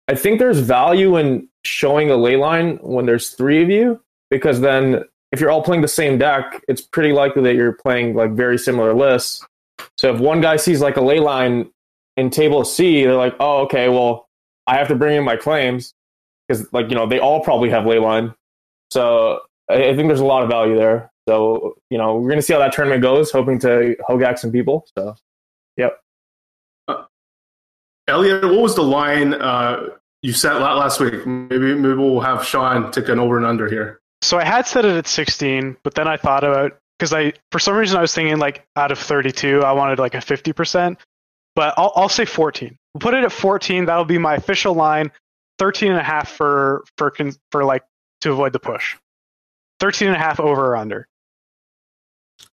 [0.09, 4.01] I think there's value in showing a Leyline when there's three of you
[4.31, 5.05] because then
[5.37, 8.57] if you're all playing the same deck, it's pretty likely that you're playing like very
[8.57, 9.45] similar lists.
[9.99, 11.71] So if one guy sees like a Leyline
[12.17, 14.31] in table C, they're like, oh, okay, well,
[14.67, 15.93] I have to bring in my claims
[16.49, 18.35] because like you know they all probably have Leyline.
[18.91, 21.11] So I, think there's a lot of value there.
[21.29, 24.87] So you know we're gonna see how that tournament goes, hoping to hogak some people.
[24.97, 25.17] So
[25.77, 26.01] yep.
[28.09, 29.89] Elliot, what was the line uh,
[30.23, 31.27] you set last week?
[31.27, 34.01] Maybe maybe we'll have Sean take an over and under here.
[34.27, 37.61] So I had set it at 16, but then I thought about because I for
[37.61, 40.97] some reason I was thinking like out of 32 I wanted like a 50%,
[41.55, 42.77] but I'll I'll say 14.
[42.93, 43.85] We'll put it at 14.
[43.85, 45.13] That'll be my official line.
[45.61, 47.15] 13 and a half for for
[47.53, 47.85] for like
[48.23, 48.97] to avoid the push.
[49.79, 51.07] 13 and a half over or under.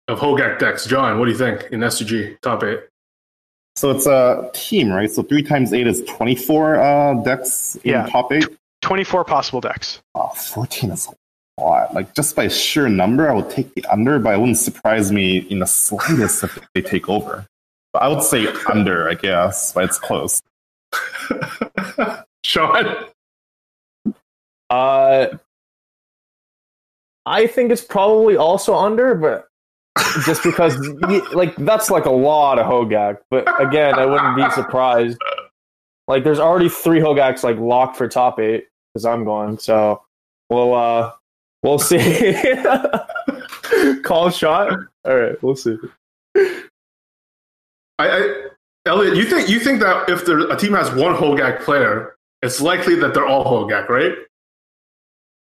[0.08, 2.80] Of Hogak decks, John, what do you think in SCG top eight?
[3.76, 5.10] So it's a team, right?
[5.10, 8.06] So three times eight is 24 uh, decks in Yeah.
[8.08, 8.46] top eight.
[8.82, 10.02] 24 possible decks.
[10.14, 11.12] Oh, 14 is a
[11.59, 11.94] lot.
[11.94, 15.38] Like just by sheer number, I would take the under, but it wouldn't surprise me
[15.38, 17.46] in the slightest if they take over.
[17.92, 20.42] But I would say under, I guess, but it's close.
[22.44, 23.07] Sean,
[24.70, 25.26] Uh,
[27.26, 29.46] I think it's probably also under, but
[30.24, 30.76] just because
[31.34, 33.18] like that's like a lot of Hogak.
[33.30, 35.18] But again, I wouldn't be surprised.
[36.09, 39.59] Like there's already three Hogaks like locked for top eight because I'm going.
[39.59, 40.03] So
[40.50, 41.12] we'll uh
[41.62, 41.98] we'll see.
[44.02, 44.78] Call shot.
[45.04, 45.76] All right, we'll see.
[46.36, 46.68] I,
[47.98, 48.46] I,
[48.86, 52.60] Elliot, you think you think that if there, a team has one Hogak player, it's
[52.60, 54.14] likely that they're all Hogak, right?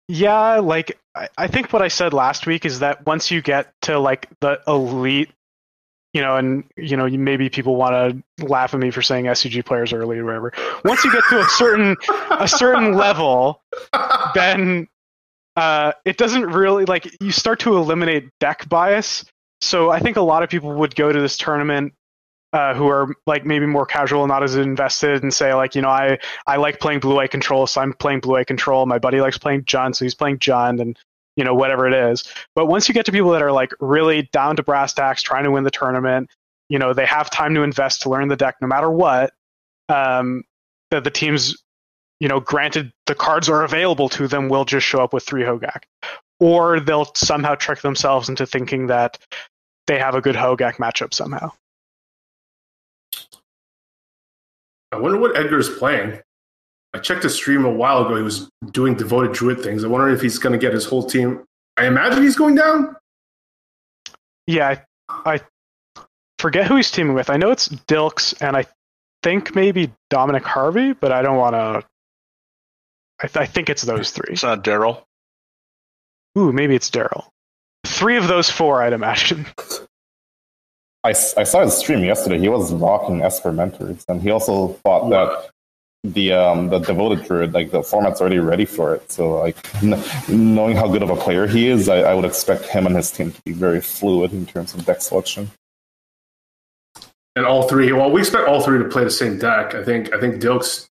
[0.07, 3.73] Yeah, like I, I think what I said last week is that once you get
[3.83, 5.29] to like the elite,
[6.13, 9.65] you know, and you know, maybe people want to laugh at me for saying SCG
[9.65, 10.53] players are elite or whatever.
[10.85, 11.97] Once you get to a certain
[12.31, 13.61] a certain level,
[14.33, 14.87] then
[15.57, 19.25] uh, it doesn't really like you start to eliminate deck bias.
[19.59, 21.93] So I think a lot of people would go to this tournament
[22.53, 25.89] uh, who are like maybe more casual, not as invested, and say like, you know,
[25.89, 28.85] I I like playing blue eye control, so I'm playing blue eye control.
[28.85, 30.97] My buddy likes playing Jund, so he's playing Jund, and
[31.35, 32.23] you know whatever it is.
[32.53, 35.43] But once you get to people that are like really down to brass tacks, trying
[35.45, 36.29] to win the tournament,
[36.69, 39.33] you know, they have time to invest to learn the deck no matter what.
[39.89, 40.43] Um,
[40.91, 41.63] that the teams,
[42.19, 45.43] you know, granted the cards are available to them, will just show up with three
[45.43, 45.83] Hogak,
[46.39, 49.17] or they'll somehow trick themselves into thinking that
[49.87, 51.51] they have a good Hogak matchup somehow.
[54.91, 56.19] I wonder what Edgar's playing.
[56.93, 58.15] I checked his stream a while ago.
[58.15, 59.83] He was doing devoted druid things.
[59.83, 61.43] I wonder if he's going to get his whole team.
[61.75, 62.95] I imagine he's going down.
[64.47, 65.41] Yeah, I, I
[66.39, 67.29] forget who he's teaming with.
[67.29, 68.65] I know it's Dilks, and I
[69.21, 71.87] think maybe Dominic Harvey, but I don't want to.
[73.21, 74.33] I, th- I think it's those three.
[74.33, 75.03] It's not Daryl.
[76.37, 77.25] Ooh, maybe it's Daryl.
[77.85, 79.45] Three of those four, I'd imagine.
[81.03, 82.37] I, I saw his stream yesterday.
[82.37, 85.49] He was rocking Esper Mentors, and he also thought that
[86.03, 89.11] the um the devoted druid like the format's already ready for it.
[89.11, 92.65] So like n- knowing how good of a player he is, I, I would expect
[92.65, 95.49] him and his team to be very fluid in terms of deck selection.
[97.35, 99.75] And all three, well, we expect all three to play the same deck.
[99.75, 100.87] I think I think Dilk's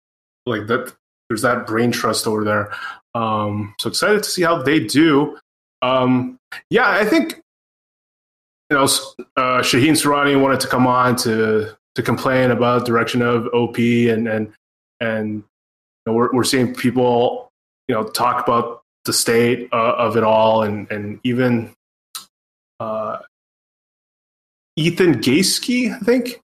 [0.46, 0.94] like that.
[1.30, 2.74] There's that brain trust over there.
[3.16, 5.38] Um, so excited to see how they do.
[5.82, 6.38] Um,
[6.70, 7.42] yeah, I think
[8.70, 13.48] you know uh, Shaheen Soorani wanted to come on to to complain about direction of
[13.54, 14.54] OP and and
[15.00, 15.44] and you
[16.08, 17.50] know, we're we're seeing people
[17.88, 21.72] you know talk about the state uh, of it all and and even
[22.80, 23.20] uh,
[24.76, 26.42] Ethan Gaiski, I think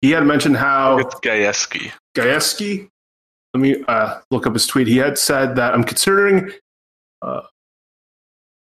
[0.00, 1.14] he had mentioned how It's
[2.16, 2.88] Gayeski.
[3.54, 4.86] Let me uh, look up his tweet.
[4.86, 6.50] He had said that I'm considering.
[7.20, 7.42] Uh,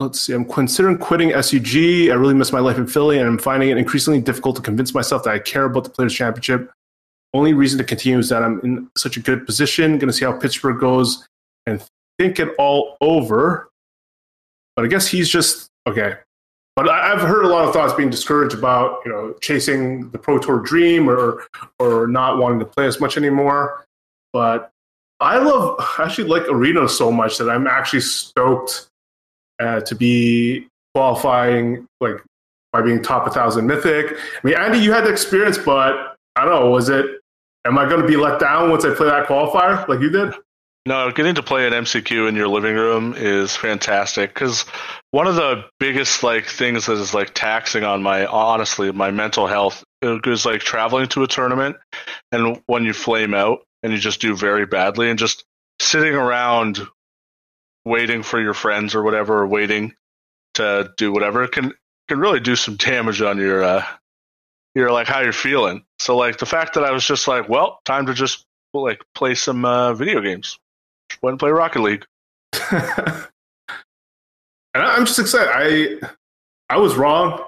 [0.01, 0.33] let's see.
[0.33, 2.11] I'm considering quitting SCG.
[2.11, 4.93] I really miss my life in Philly, and I'm finding it increasingly difficult to convince
[4.93, 6.73] myself that I care about the Players Championship.
[7.33, 9.99] Only reason to continue is that I'm in such a good position.
[9.99, 11.29] Going to see how Pittsburgh goes
[11.67, 11.81] and
[12.19, 13.71] think it all over.
[14.75, 16.15] But I guess he's just okay.
[16.75, 20.39] But I've heard a lot of thoughts being discouraged about you know chasing the Pro
[20.39, 21.47] Tour dream or
[21.79, 23.85] or not wanting to play as much anymore.
[24.33, 24.73] But
[25.21, 28.89] I love I actually like Arena so much that I'm actually stoked
[29.59, 32.23] uh, to be qualifying like
[32.73, 34.13] by being top a 1000 mythic.
[34.13, 37.05] I mean, Andy, you had the experience, but I don't know, was it
[37.67, 40.35] am I going to be let down once I play that qualifier like you did?
[40.87, 44.65] No, getting to play an MCQ in your living room is fantastic because
[45.11, 49.47] one of the biggest like things that is like taxing on my honestly my mental
[49.47, 51.77] health is like traveling to a tournament
[52.33, 55.45] and when you flame out and you just do very badly and just
[55.81, 56.81] sitting around
[57.85, 59.95] waiting for your friends or whatever or waiting
[60.55, 61.73] to do whatever can
[62.09, 63.85] can really do some damage on your uh
[64.75, 65.85] your like how you're feeling.
[65.99, 69.35] So like the fact that I was just like, well, time to just like play
[69.35, 70.59] some uh, video games.
[71.11, 72.07] Just went and play Rocket League.
[72.71, 73.27] and
[74.75, 75.51] I'm just excited.
[75.53, 77.45] I I was wrong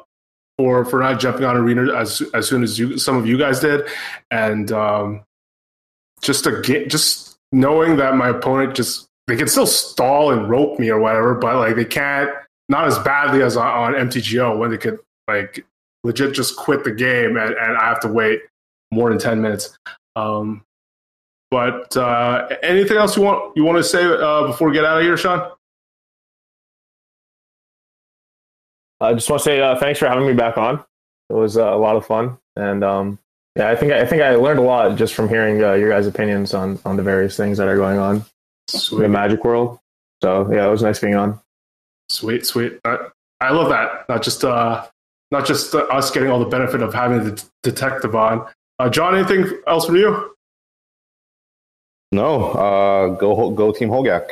[0.58, 3.60] for for not jumping on arena as as soon as you some of you guys
[3.60, 3.86] did,
[4.30, 5.24] and um,
[6.22, 10.78] just to get just knowing that my opponent just they can still stall and rope
[10.78, 12.30] me or whatever, but like they can't
[12.68, 14.98] not as badly as on, on MTGO when they could
[15.28, 15.64] like
[16.04, 18.40] legit just quit the game and, and I have to wait
[18.90, 19.76] more than ten minutes.
[20.16, 20.64] Um,
[21.50, 24.98] but uh, anything else you want you want to say uh, before we get out
[24.98, 25.50] of here, Sean?
[29.00, 30.82] I just want to say uh, thanks for having me back on.
[31.28, 33.18] It was uh, a lot of fun, and um,
[33.57, 36.07] yeah, I think I think I learned a lot just from hearing uh, your guys'
[36.07, 38.24] opinions on on the various things that are going on
[38.92, 39.78] in the Magic world.
[40.22, 41.38] So yeah, it was nice being on.
[42.09, 42.78] Sweet, sweet.
[42.84, 43.09] I,
[43.40, 44.09] I love that.
[44.09, 44.86] Not just uh,
[45.30, 48.46] not just uh, us getting all the benefit of having the d- detective on.
[48.78, 50.34] Uh, John, anything else from you?
[52.12, 54.28] No, uh, go go Team Hogak.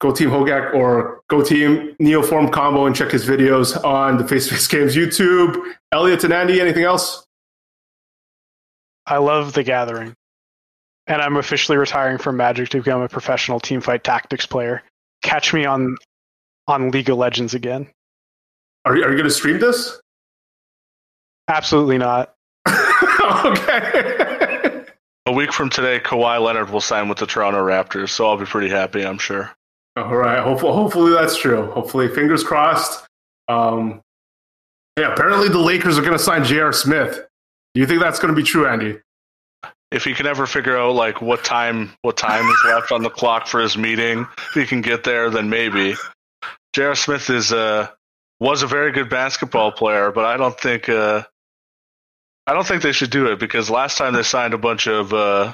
[0.00, 4.48] Go Team Hogak or Go Team Neoform Combo and check his videos on the Face
[4.48, 5.56] to Face Games YouTube.
[5.92, 7.24] Elliot and Andy, anything else?
[9.06, 10.14] I love the gathering.
[11.06, 14.82] And I'm officially retiring from Magic to become a professional teamfight tactics player.
[15.22, 15.96] Catch me on
[16.68, 17.88] on League of Legends again.
[18.84, 20.00] Are you, are you going to stream this?
[21.48, 22.34] Absolutely not.
[23.44, 24.84] okay.
[25.26, 28.44] A week from today, Kawhi Leonard will sign with the Toronto Raptors, so I'll be
[28.44, 29.52] pretty happy, I'm sure.
[29.96, 30.42] All right.
[30.42, 31.70] Hopefully, hopefully that's true.
[31.70, 33.06] Hopefully, fingers crossed.
[33.48, 34.00] Um,
[34.98, 35.12] yeah.
[35.12, 36.72] Apparently, the Lakers are going to sign J.R.
[36.72, 37.26] Smith.
[37.74, 38.98] Do you think that's going to be true, Andy?
[39.90, 43.10] If he can ever figure out like what time what time is left on the
[43.10, 45.94] clock for his meeting, if he can get there, then maybe.
[46.74, 46.94] J.R.
[46.94, 47.88] Smith is uh
[48.40, 51.22] was a very good basketball player, but I don't think uh
[52.46, 55.12] I don't think they should do it because last time they signed a bunch of
[55.12, 55.52] uh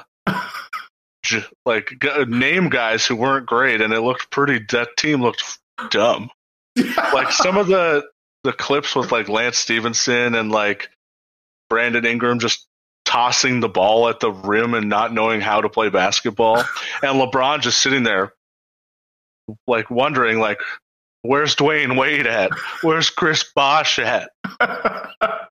[1.23, 4.65] j- like g- name guys who weren't great, and it looked pretty.
[4.71, 5.43] That team looked
[5.91, 6.31] dumb.
[7.13, 8.05] like some of the
[8.45, 10.89] the clips with like Lance Stephenson and like
[11.69, 12.67] Brandon Ingram just
[13.05, 16.57] tossing the ball at the rim and not knowing how to play basketball,
[17.01, 18.33] and LeBron just sitting there
[19.67, 20.59] like wondering like
[21.21, 22.51] where's Dwyane Wade at?
[22.81, 24.29] Where's Chris Bosh at?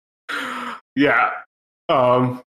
[0.97, 1.31] yeah.
[1.89, 2.43] Um,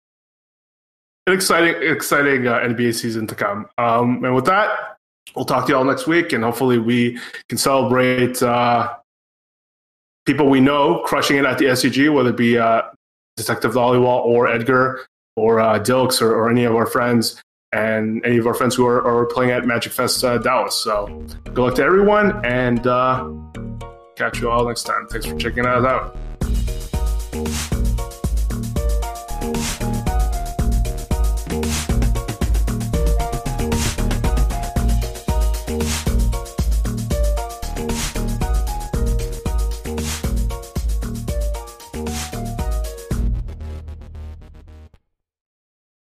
[1.28, 3.68] an exciting, exciting uh, NBA season to come.
[3.78, 4.98] Um, and with that,
[5.36, 7.20] we'll talk to you all next week, and hopefully we
[7.50, 8.94] can celebrate uh,
[10.26, 12.84] people we know crushing it at the SCG, whether it be uh,
[13.38, 15.06] Detective Dollywall or Edgar
[15.36, 17.42] or uh, Dilks or, or any of our friends
[17.74, 20.76] and any of our friends who are, are playing at Magic Fest uh, Dallas.
[20.76, 21.08] So
[21.44, 23.30] good luck to everyone, and uh,
[24.16, 25.08] catch you all next time.
[25.08, 26.16] Thanks for checking us out.